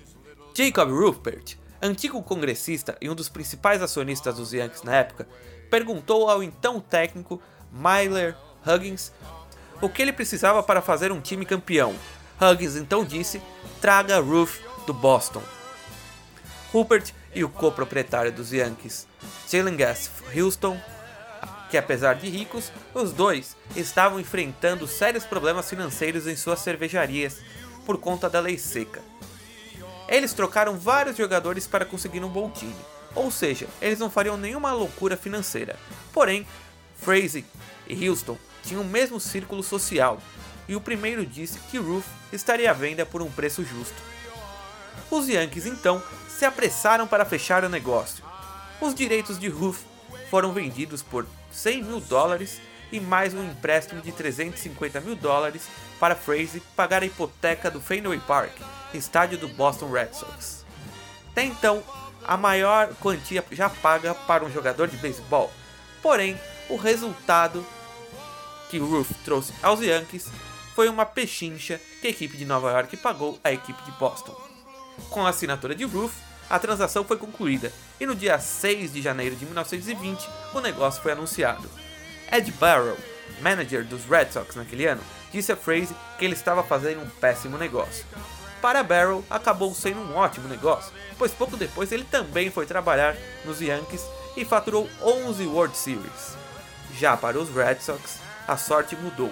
Jacob 0.53 0.89
Rupert, 0.89 1.57
antigo 1.81 2.21
congressista 2.23 2.97
e 2.99 3.09
um 3.09 3.15
dos 3.15 3.29
principais 3.29 3.81
acionistas 3.81 4.35
dos 4.35 4.53
Yankees 4.53 4.83
na 4.83 4.95
época, 4.95 5.27
perguntou 5.69 6.29
ao 6.29 6.41
então 6.41 6.79
técnico 6.79 7.41
Myler 7.71 8.35
Huggins 8.65 9.11
o 9.81 9.89
que 9.89 10.01
ele 10.01 10.13
precisava 10.13 10.63
para 10.63 10.81
fazer 10.81 11.11
um 11.11 11.21
time 11.21 11.45
campeão. 11.45 11.95
Huggins 12.39 12.75
então 12.75 13.03
disse: 13.03 13.41
traga 13.81 14.19
Ruth 14.19 14.59
do 14.85 14.93
Boston. 14.93 15.41
Rupert 16.71 17.11
e 17.33 17.43
o 17.43 17.49
coproprietário 17.49 18.31
dos 18.31 18.51
Yankees, 18.51 19.07
Jalen 19.49 19.75
Gas 19.75 20.11
Houston, 20.35 20.79
que 21.69 21.77
apesar 21.77 22.15
de 22.15 22.29
ricos, 22.29 22.71
os 22.93 23.11
dois 23.11 23.55
estavam 23.75 24.19
enfrentando 24.19 24.87
sérios 24.87 25.25
problemas 25.25 25.69
financeiros 25.69 26.27
em 26.27 26.35
suas 26.35 26.59
cervejarias 26.59 27.39
por 27.85 27.97
conta 27.97 28.29
da 28.29 28.39
lei 28.39 28.57
seca. 28.57 29.01
Eles 30.07 30.33
trocaram 30.33 30.77
vários 30.77 31.17
jogadores 31.17 31.67
para 31.67 31.85
conseguir 31.85 32.23
um 32.23 32.29
bom 32.29 32.49
time, 32.49 32.75
ou 33.13 33.29
seja, 33.29 33.67
eles 33.81 33.99
não 33.99 34.09
fariam 34.09 34.37
nenhuma 34.37 34.71
loucura 34.71 35.17
financeira. 35.17 35.77
Porém, 36.13 36.47
Frazee 36.95 37.45
e 37.87 38.07
Houston 38.07 38.37
tinham 38.67 38.81
o 38.81 38.85
mesmo 38.85 39.19
círculo 39.19 39.63
social, 39.63 40.19
e 40.67 40.75
o 40.75 40.81
primeiro 40.81 41.25
disse 41.25 41.57
que 41.71 41.77
Ruth 41.77 42.05
estaria 42.33 42.69
à 42.69 42.73
venda 42.73 43.05
por 43.05 43.21
um 43.21 43.31
preço 43.31 43.63
justo. 43.63 43.95
Os 45.09 45.27
Yankees 45.29 45.65
então 45.65 46.03
se 46.27 46.43
apressaram 46.43 47.07
para 47.07 47.25
fechar 47.25 47.63
o 47.63 47.69
negócio. 47.69 48.23
Os 48.81 48.93
direitos 48.93 49.39
de 49.39 49.47
Ruth 49.47 49.79
foram 50.29 50.51
vendidos 50.51 51.01
por 51.01 51.25
100 51.51 51.83
mil 51.83 52.01
dólares 52.01 52.59
e 52.91 52.99
mais 52.99 53.33
um 53.33 53.43
empréstimo 53.43 54.01
de 54.01 54.11
350 54.11 54.99
mil 54.99 55.15
dólares 55.15 55.63
para 55.99 56.15
Frazee 56.15 56.61
pagar 56.75 57.01
a 57.01 57.05
hipoteca 57.05 57.71
do 57.71 57.81
Fenway 57.81 58.19
Park, 58.19 58.51
estádio 58.93 59.37
do 59.37 59.47
Boston 59.47 59.89
Red 59.89 60.13
Sox. 60.13 60.65
Até 61.31 61.43
então, 61.43 61.81
a 62.25 62.35
maior 62.35 62.93
quantia 62.95 63.43
já 63.51 63.69
paga 63.69 64.13
para 64.13 64.43
um 64.43 64.51
jogador 64.51 64.87
de 64.87 64.97
beisebol. 64.97 65.51
Porém, 66.01 66.37
o 66.69 66.75
resultado 66.75 67.65
que 68.69 68.77
Ruth 68.77 69.09
trouxe 69.23 69.53
aos 69.61 69.81
Yankees 69.81 70.27
foi 70.75 70.89
uma 70.89 71.05
pechincha 71.05 71.81
que 72.01 72.07
a 72.07 72.09
equipe 72.09 72.37
de 72.37 72.45
Nova 72.45 72.71
York 72.71 72.97
pagou 72.97 73.39
à 73.43 73.51
equipe 73.51 73.81
de 73.83 73.91
Boston. 73.93 74.35
Com 75.09 75.25
a 75.25 75.29
assinatura 75.29 75.73
de 75.73 75.85
Ruth, 75.85 76.13
a 76.49 76.59
transação 76.59 77.03
foi 77.03 77.17
concluída 77.17 77.71
e 77.99 78.05
no 78.05 78.15
dia 78.15 78.39
6 78.39 78.93
de 78.93 79.01
janeiro 79.01 79.35
de 79.35 79.45
1920 79.45 80.27
o 80.53 80.59
negócio 80.59 81.01
foi 81.01 81.11
anunciado. 81.11 81.69
Ed 82.31 82.51
Barrow, 82.53 82.97
manager 83.41 83.83
dos 83.85 84.05
Red 84.05 84.31
Sox 84.31 84.55
naquele 84.55 84.85
ano, 84.85 85.01
disse 85.31 85.51
a 85.51 85.55
Frazee 85.55 85.95
que 86.17 86.25
ele 86.25 86.33
estava 86.33 86.63
fazendo 86.63 87.01
um 87.01 87.09
péssimo 87.09 87.57
negócio. 87.57 88.05
Para 88.61 88.83
Barrow, 88.83 89.23
acabou 89.29 89.73
sendo 89.73 89.99
um 89.99 90.15
ótimo 90.15 90.47
negócio, 90.47 90.91
pois 91.17 91.31
pouco 91.31 91.55
depois 91.55 91.91
ele 91.91 92.03
também 92.03 92.49
foi 92.49 92.65
trabalhar 92.65 93.15
nos 93.45 93.61
Yankees 93.61 94.03
e 94.35 94.43
faturou 94.45 94.89
11 95.01 95.45
World 95.45 95.77
Series. 95.77 96.37
Já 96.97 97.15
para 97.15 97.39
os 97.39 97.49
Red 97.49 97.79
Sox, 97.81 98.19
a 98.47 98.55
sorte 98.57 98.95
mudou. 98.95 99.31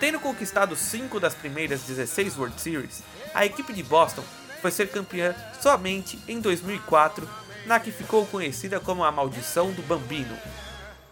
Tendo 0.00 0.20
conquistado 0.20 0.76
5 0.76 1.18
das 1.20 1.34
primeiras 1.34 1.82
16 1.82 2.36
World 2.36 2.60
Series, 2.60 3.02
a 3.34 3.46
equipe 3.46 3.72
de 3.72 3.82
Boston 3.82 4.24
foi 4.60 4.70
ser 4.70 4.90
campeã 4.90 5.34
somente 5.60 6.18
em 6.26 6.40
2004, 6.40 7.28
na 7.66 7.80
que 7.80 7.90
ficou 7.90 8.26
conhecida 8.26 8.80
como 8.80 9.04
a 9.04 9.12
Maldição 9.12 9.72
do 9.72 9.82
Bambino. 9.82 10.36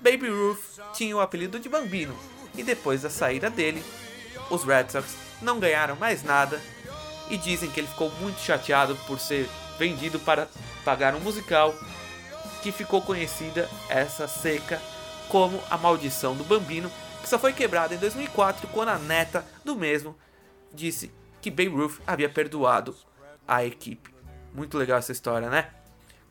Baby 0.01 0.29
Ruth 0.29 0.81
tinha 0.93 1.17
o 1.17 1.21
apelido 1.21 1.59
de 1.59 1.69
Bambino, 1.69 2.17
e 2.57 2.63
depois 2.63 3.03
da 3.03 3.11
saída 3.11 3.49
dele, 3.49 3.83
os 4.51 4.65
Red 4.65 4.91
Sox 4.91 5.17
não 5.41 5.59
ganharam 5.59 5.97
mais 5.97 6.23
nada 6.23 6.61
e 7.31 7.37
dizem 7.39 7.71
que 7.71 7.81
ele 7.81 7.87
ficou 7.87 8.11
muito 8.21 8.41
chateado 8.41 8.95
por 9.07 9.19
ser 9.19 9.49
vendido 9.79 10.19
para 10.21 10.49
pagar 10.85 11.15
um 11.15 11.21
musical 11.21 11.75
que 12.63 12.71
ficou 12.71 13.01
conhecida 13.03 13.69
essa 13.89 14.29
seca 14.29 14.81
como 15.29 15.61
a 15.71 15.77
maldição 15.77 16.35
do 16.35 16.45
Bambino, 16.45 16.91
que 17.23 17.29
só 17.29 17.39
foi 17.39 17.53
quebrada 17.53 17.95
em 17.95 17.99
2004 17.99 18.69
quando 18.69 18.91
a 18.91 18.99
neta 18.99 19.45
do 19.65 19.75
mesmo 19.75 20.17
disse 20.73 21.11
que 21.41 21.51
Babe 21.51 21.69
Ruth 21.69 22.01
havia 22.07 22.29
perdoado 22.29 22.95
a 23.47 23.65
equipe. 23.65 24.15
Muito 24.53 24.79
legal 24.79 24.99
essa 24.99 25.13
história, 25.13 25.49
né? 25.49 25.69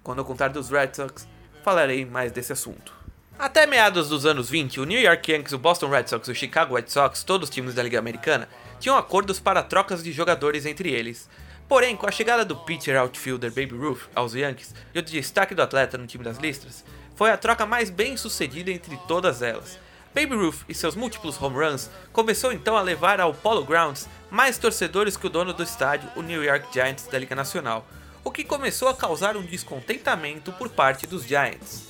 Quando 0.04 0.20
eu 0.20 0.26
contar 0.26 0.50
dos 0.50 0.70
Red 0.70 0.94
Sox, 0.94 1.28
falarei 1.64 2.06
mais 2.06 2.32
desse 2.32 2.54
assunto. 2.54 2.94
Até 3.38 3.66
meados 3.66 4.10
dos 4.10 4.26
anos 4.26 4.50
20, 4.50 4.80
o 4.80 4.86
New 4.86 5.00
York 5.00 5.32
Yankees, 5.32 5.54
o 5.54 5.58
Boston 5.58 5.90
Red 5.90 6.08
Sox 6.08 6.28
e 6.28 6.32
o 6.32 6.36
Chicago 6.36 6.76
White 6.76 6.92
Sox, 6.92 7.24
todos 7.24 7.50
os 7.50 7.54
times 7.54 7.74
da 7.74 7.82
Liga 7.82 7.98
Americana, 7.98 8.48
tinham 8.80 8.98
acordos 8.98 9.40
para 9.40 9.64
trocas 9.64 10.04
de 10.04 10.12
jogadores 10.12 10.66
entre 10.66 10.92
eles. 10.92 11.30
Porém, 11.68 11.96
com 11.96 12.08
a 12.08 12.12
chegada 12.12 12.46
do 12.46 12.56
pitcher 12.56 13.00
outfielder 13.00 13.50
Baby 13.50 13.76
Ruth 13.76 14.04
aos 14.14 14.34
Yankees 14.34 14.76
e 14.94 15.00
o 15.00 15.02
destaque 15.02 15.56
do 15.56 15.62
atleta 15.62 15.98
no 15.98 16.06
time 16.06 16.24
das 16.24 16.38
listras, 16.38 16.86
foi 17.16 17.32
a 17.32 17.38
troca 17.38 17.66
mais 17.66 17.90
bem 17.90 18.18
sucedida 18.18 18.72
entre 18.72 18.98
todas 19.08 19.42
elas. 19.42 19.78
Baby 20.14 20.36
Ruth 20.36 20.62
e 20.70 20.76
seus 20.76 20.96
múltiplos 20.96 21.42
home 21.42 21.56
runs 21.56 21.90
começou 22.12 22.52
então 22.52 22.78
a 22.78 22.82
levar 22.82 23.20
ao 23.20 23.34
Polo 23.34 23.66
Grounds 23.66 24.08
mais 24.30 24.60
torcedores 24.60 25.18
que 25.18 25.26
o 25.26 25.30
dono 25.30 25.54
do 25.54 25.64
estádio, 25.64 26.10
o 26.16 26.22
New 26.22 26.44
York 26.44 26.68
Giants 26.72 27.08
da 27.08 27.18
Liga 27.18 27.36
Nacional, 27.36 27.86
o 28.24 28.32
que 28.32 28.44
começou 28.44 28.88
a 28.88 28.94
causar 28.94 29.36
um 29.36 29.42
descontentamento 29.42 30.52
por 30.54 30.70
parte 30.70 31.08
dos 31.08 31.26
Giants. 31.26 31.88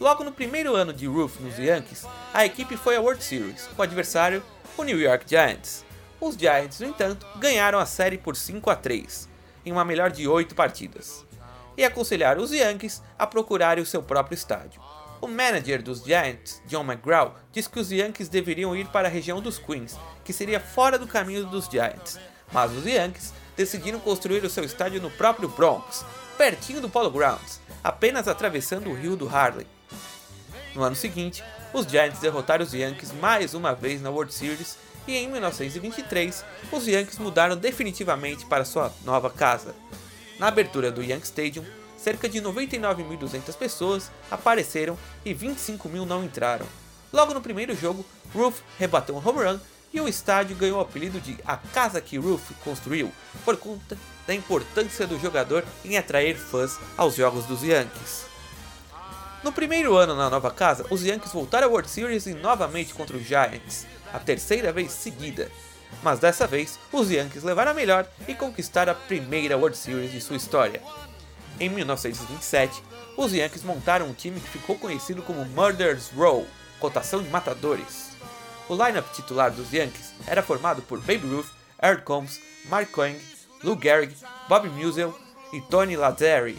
Logo 0.00 0.24
no 0.24 0.32
primeiro 0.32 0.74
ano 0.74 0.92
de 0.92 1.06
Ruth 1.06 1.38
nos 1.40 1.58
Yankees, 1.58 2.06
a 2.34 2.44
equipe 2.44 2.76
foi 2.76 2.96
à 2.96 3.00
World 3.00 3.22
Series, 3.22 3.68
com 3.68 3.82
o 3.82 3.84
adversário, 3.84 4.42
o 4.76 4.82
New 4.82 4.98
York 4.98 5.26
Giants. 5.28 5.84
Os 6.20 6.34
Giants, 6.34 6.80
no 6.80 6.86
entanto, 6.86 7.26
ganharam 7.36 7.78
a 7.78 7.86
série 7.86 8.18
por 8.18 8.34
5 8.34 8.68
a 8.68 8.76
3, 8.76 9.28
em 9.64 9.70
uma 9.72 9.84
melhor 9.84 10.10
de 10.10 10.26
8 10.26 10.54
partidas, 10.54 11.24
e 11.80 11.84
aconselharam 11.84 12.42
os 12.42 12.52
Yankees 12.52 13.00
a 13.18 13.26
procurarem 13.26 13.82
o 13.82 13.86
seu 13.86 14.02
próprio 14.02 14.34
estádio. 14.34 14.82
O 15.18 15.26
manager 15.26 15.82
dos 15.82 16.04
Giants, 16.04 16.60
John 16.66 16.84
McGraw, 16.84 17.34
disse 17.50 17.70
que 17.70 17.80
os 17.80 17.90
Yankees 17.90 18.28
deveriam 18.28 18.76
ir 18.76 18.86
para 18.88 19.08
a 19.08 19.10
região 19.10 19.40
dos 19.40 19.58
Queens, 19.58 19.98
que 20.22 20.30
seria 20.30 20.60
fora 20.60 20.98
do 20.98 21.06
caminho 21.06 21.46
dos 21.46 21.68
Giants, 21.68 22.20
mas 22.52 22.70
os 22.72 22.84
Yankees 22.84 23.32
decidiram 23.56 23.98
construir 23.98 24.44
o 24.44 24.50
seu 24.50 24.62
estádio 24.62 25.00
no 25.00 25.10
próprio 25.10 25.48
Bronx, 25.48 26.04
pertinho 26.36 26.82
do 26.82 26.90
Polo 26.90 27.10
Grounds, 27.10 27.58
apenas 27.82 28.28
atravessando 28.28 28.90
o 28.90 28.94
rio 28.94 29.16
do 29.16 29.26
Harlem. 29.26 29.66
No 30.74 30.82
ano 30.82 30.94
seguinte, 30.94 31.42
os 31.72 31.86
Giants 31.86 32.20
derrotaram 32.20 32.62
os 32.62 32.74
Yankees 32.74 33.10
mais 33.10 33.54
uma 33.54 33.74
vez 33.74 34.02
na 34.02 34.10
World 34.10 34.34
Series 34.34 34.76
e 35.08 35.16
em 35.16 35.30
1923 35.30 36.44
os 36.70 36.86
Yankees 36.86 37.18
mudaram 37.18 37.56
definitivamente 37.56 38.44
para 38.44 38.66
sua 38.66 38.92
nova 39.02 39.30
casa. 39.30 39.74
Na 40.40 40.48
abertura 40.48 40.90
do 40.90 41.02
Yankee 41.02 41.26
Stadium, 41.26 41.64
cerca 41.98 42.26
de 42.26 42.40
99.200 42.40 43.54
pessoas 43.58 44.10
apareceram 44.30 44.96
e 45.22 45.34
25 45.34 45.86
mil 45.86 46.06
não 46.06 46.24
entraram. 46.24 46.64
Logo 47.12 47.34
no 47.34 47.42
primeiro 47.42 47.76
jogo, 47.76 48.06
Ruth 48.34 48.56
rebateu 48.78 49.14
um 49.14 49.18
home 49.18 49.44
run 49.44 49.58
e 49.92 50.00
o 50.00 50.08
estádio 50.08 50.56
ganhou 50.56 50.78
o 50.78 50.80
apelido 50.80 51.20
de 51.20 51.36
A 51.44 51.58
Casa 51.58 52.00
que 52.00 52.16
Ruth 52.16 52.52
Construiu, 52.64 53.12
por 53.44 53.58
conta 53.58 53.98
da 54.26 54.34
importância 54.34 55.06
do 55.06 55.20
jogador 55.20 55.62
em 55.84 55.98
atrair 55.98 56.38
fãs 56.38 56.78
aos 56.96 57.14
jogos 57.16 57.44
dos 57.44 57.62
Yankees. 57.62 58.24
No 59.44 59.52
primeiro 59.52 59.94
ano 59.94 60.14
na 60.14 60.30
nova 60.30 60.50
casa, 60.50 60.86
os 60.88 61.04
Yankees 61.04 61.34
voltaram 61.34 61.66
à 61.66 61.70
World 61.70 61.90
Series 61.90 62.24
e 62.24 62.32
novamente 62.32 62.94
contra 62.94 63.14
os 63.14 63.24
Giants, 63.24 63.86
a 64.10 64.18
terceira 64.18 64.72
vez 64.72 64.90
seguida. 64.90 65.50
Mas 66.02 66.18
dessa 66.18 66.46
vez, 66.46 66.78
os 66.92 67.10
Yankees 67.10 67.42
levaram 67.42 67.72
a 67.72 67.74
melhor 67.74 68.08
e 68.26 68.34
conquistaram 68.34 68.92
a 68.92 68.94
primeira 68.94 69.56
World 69.56 69.76
Series 69.76 70.12
de 70.12 70.20
sua 70.20 70.36
história. 70.36 70.82
Em 71.58 71.68
1927, 71.68 72.82
os 73.16 73.32
Yankees 73.32 73.62
montaram 73.62 74.06
um 74.06 74.14
time 74.14 74.40
que 74.40 74.48
ficou 74.48 74.78
conhecido 74.78 75.22
como 75.22 75.44
Murderers 75.44 76.10
Row, 76.10 76.46
cotação 76.78 77.22
de 77.22 77.28
matadores. 77.28 78.10
O 78.68 78.74
lineup 78.74 79.12
titular 79.12 79.50
dos 79.50 79.72
Yankees 79.72 80.14
era 80.26 80.42
formado 80.42 80.80
por 80.80 81.00
Babe 81.00 81.26
Ruth, 81.26 81.50
Erd 81.82 82.02
Combs, 82.02 82.40
Mark 82.66 82.90
Coing, 82.90 83.20
Lou 83.62 83.78
Gehrig, 83.78 84.14
Bob 84.48 84.68
Musial 84.70 85.14
e 85.52 85.60
Tony 85.60 85.96
Lazzari. 85.96 86.56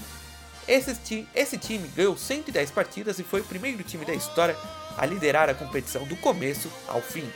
Esse, 0.68 0.94
ti 0.96 1.28
esse 1.34 1.58
time 1.58 1.88
ganhou 1.96 2.16
110 2.16 2.70
partidas 2.72 3.18
e 3.18 3.24
foi 3.24 3.42
o 3.42 3.46
primeiro 3.46 3.84
time 3.84 4.06
da 4.06 4.14
história 4.14 4.56
a 4.98 5.06
liderar 5.06 5.50
a 5.50 5.54
competição 5.56 6.06
do 6.06 6.16
começo 6.18 6.72
ao 6.88 7.02
fim. 7.02 7.28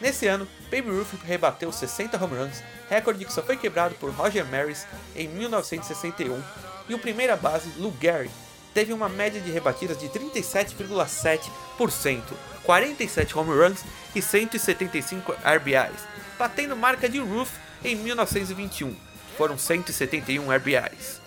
Nesse 0.00 0.26
ano, 0.26 0.48
Babe 0.70 0.90
Ruth 0.90 1.14
rebateu 1.24 1.72
60 1.72 2.22
home 2.22 2.36
runs, 2.36 2.62
recorde 2.88 3.24
que 3.24 3.32
só 3.32 3.42
foi 3.42 3.56
quebrado 3.56 3.94
por 3.94 4.10
Roger 4.10 4.44
Maris 4.44 4.86
em 5.14 5.28
1961, 5.28 6.42
e 6.88 6.94
o 6.94 6.98
primeira 6.98 7.36
base, 7.36 7.70
Lou 7.78 7.94
Gehrig, 8.00 8.30
teve 8.74 8.92
uma 8.92 9.08
média 9.08 9.40
de 9.40 9.50
rebatidas 9.50 9.98
de 9.98 10.08
37,7%, 10.08 12.22
47 12.64 13.38
home 13.38 13.50
runs 13.50 13.84
e 14.14 14.20
175 14.20 15.32
RBIs, 15.32 16.02
batendo 16.38 16.76
marca 16.76 17.08
de 17.08 17.20
Ruth 17.20 17.52
em 17.84 17.96
1921, 17.96 18.92
que 18.92 19.36
foram 19.36 19.56
171 19.56 20.52
RBIs. 20.52 21.22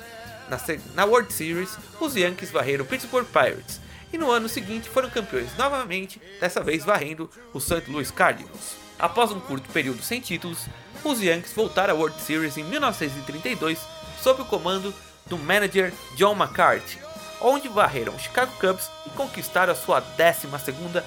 Na, 0.50 0.60
na 0.94 1.06
World 1.06 1.34
Series, 1.34 1.78
os 2.00 2.16
Yankees 2.16 2.52
varreram 2.52 2.86
Pittsburgh 2.86 3.28
Pirates 3.28 3.82
e 4.18 4.20
no 4.20 4.32
ano 4.32 4.50
seguinte 4.50 4.90
foram 4.90 5.12
campeões 5.12 5.56
novamente, 5.56 6.20
dessa 6.40 6.64
vez 6.64 6.84
varrendo 6.84 7.30
o 7.54 7.60
St. 7.60 7.84
Louis 7.88 8.10
Cardinals. 8.10 8.76
Após 8.98 9.32
um 9.32 9.40
curto 9.40 9.70
período 9.72 10.02
sem 10.02 10.20
títulos, 10.20 10.66
os 11.04 11.22
Yankees 11.22 11.54
voltaram 11.54 11.94
à 11.94 11.98
World 11.98 12.20
Series 12.20 12.58
em 12.58 12.64
1932 12.64 13.80
sob 14.20 14.42
o 14.42 14.46
comando 14.46 14.92
do 15.28 15.38
manager 15.38 15.94
John 16.16 16.36
McCarthy, 16.36 16.98
onde 17.40 17.70
varreram 17.70 18.16
os 18.16 18.24
Chicago 18.24 18.52
Cubs 18.60 18.90
e 19.06 19.12
conquistaram 19.12 19.72
a 19.72 19.76
sua 19.76 20.02
12ª 20.02 21.04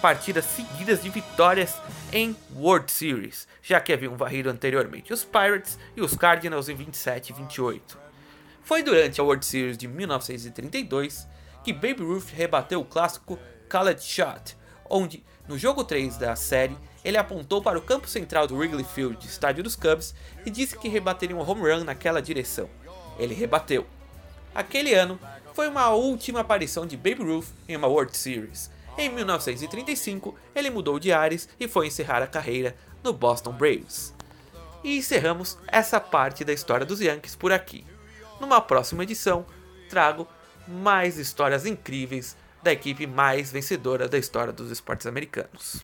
partidas 0.00 0.44
seguidas 0.44 1.00
de 1.00 1.10
vitórias 1.10 1.76
em 2.12 2.34
World 2.56 2.90
Series, 2.90 3.46
já 3.62 3.80
que 3.80 3.92
haviam 3.92 4.16
varrido 4.16 4.50
anteriormente 4.50 5.12
os 5.12 5.22
Pirates 5.22 5.78
e 5.96 6.02
os 6.02 6.16
Cardinals 6.16 6.68
em 6.68 6.74
27 6.74 7.30
e 7.30 7.36
28. 7.36 7.98
Foi 8.64 8.82
durante 8.82 9.20
a 9.20 9.24
World 9.24 9.46
Series 9.46 9.78
de 9.78 9.86
1932 9.86 11.30
que 11.62 11.72
Babe 11.72 12.02
Ruth 12.02 12.30
rebateu 12.30 12.80
o 12.80 12.84
clássico 12.84 13.38
College 13.70 14.02
Shot, 14.02 14.56
onde, 14.88 15.24
no 15.48 15.56
jogo 15.56 15.84
3 15.84 16.16
da 16.16 16.36
série, 16.36 16.76
ele 17.04 17.16
apontou 17.16 17.62
para 17.62 17.78
o 17.78 17.82
campo 17.82 18.08
central 18.08 18.46
do 18.46 18.56
Wrigley 18.56 18.84
Field, 18.84 19.26
estádio 19.26 19.64
dos 19.64 19.74
Cubs, 19.74 20.14
e 20.44 20.50
disse 20.50 20.78
que 20.78 20.88
rebateria 20.88 21.36
um 21.36 21.48
home 21.48 21.62
run 21.62 21.84
naquela 21.84 22.20
direção. 22.20 22.68
Ele 23.18 23.34
rebateu. 23.34 23.86
Aquele 24.54 24.94
ano 24.94 25.18
foi 25.54 25.68
uma 25.68 25.90
última 25.90 26.40
aparição 26.40 26.86
de 26.86 26.96
Babe 26.96 27.22
Ruth 27.22 27.48
em 27.68 27.76
uma 27.76 27.88
World 27.88 28.16
Series. 28.16 28.70
Em 28.96 29.08
1935, 29.08 30.34
ele 30.54 30.70
mudou 30.70 30.98
de 30.98 31.12
ares 31.12 31.48
e 31.58 31.66
foi 31.66 31.86
encerrar 31.86 32.22
a 32.22 32.26
carreira 32.26 32.76
no 33.02 33.12
Boston 33.12 33.52
Braves. 33.52 34.14
E 34.84 34.98
encerramos 34.98 35.56
essa 35.66 35.98
parte 35.98 36.44
da 36.44 36.52
história 36.52 36.84
dos 36.84 37.00
Yankees 37.00 37.34
por 37.34 37.52
aqui. 37.52 37.86
Numa 38.40 38.60
próxima 38.60 39.02
edição, 39.02 39.46
trago 39.88 40.28
mais 40.66 41.18
histórias 41.18 41.66
incríveis 41.66 42.36
da 42.62 42.72
equipe 42.72 43.06
mais 43.06 43.50
vencedora 43.50 44.08
da 44.08 44.18
história 44.18 44.52
dos 44.52 44.70
esportes 44.70 45.06
americanos. 45.06 45.82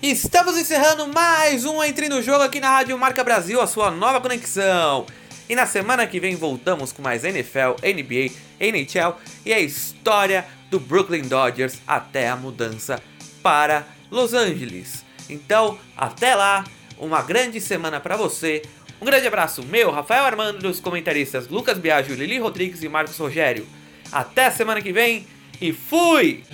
Estamos 0.00 0.56
encerrando 0.56 1.06
mais 1.08 1.66
um 1.66 1.82
Entre 1.84 2.08
no 2.08 2.22
Jogo 2.22 2.42
aqui 2.42 2.60
na 2.60 2.70
Rádio 2.70 2.96
Marca 2.96 3.22
Brasil, 3.22 3.60
a 3.60 3.66
sua 3.66 3.90
nova 3.90 4.20
conexão. 4.20 5.04
E 5.48 5.54
na 5.54 5.66
semana 5.66 6.06
que 6.06 6.18
vem 6.18 6.34
voltamos 6.34 6.92
com 6.92 7.02
mais 7.02 7.24
NFL, 7.24 7.76
NBA, 7.82 8.32
NHL 8.58 9.16
e 9.44 9.52
a 9.52 9.60
história 9.60 10.46
do 10.70 10.80
Brooklyn 10.80 11.22
Dodgers 11.22 11.78
até 11.86 12.28
a 12.28 12.36
mudança 12.36 13.02
para 13.48 13.86
Los 14.10 14.34
Angeles. 14.34 15.06
Então, 15.26 15.78
até 15.96 16.34
lá, 16.34 16.66
uma 16.98 17.22
grande 17.22 17.62
semana 17.62 17.98
para 17.98 18.14
você. 18.14 18.60
Um 19.00 19.06
grande 19.06 19.26
abraço 19.26 19.62
meu, 19.62 19.90
Rafael 19.90 20.22
Armando, 20.24 20.58
dos 20.58 20.80
comentaristas 20.80 21.48
Lucas 21.48 21.78
Biagio, 21.78 22.14
Lili 22.14 22.38
Rodrigues 22.38 22.82
e 22.82 22.90
Marcos 22.90 23.16
Rogério. 23.16 23.66
Até 24.12 24.48
a 24.48 24.50
semana 24.50 24.82
que 24.82 24.92
vem 24.92 25.26
e 25.62 25.72
fui! 25.72 26.44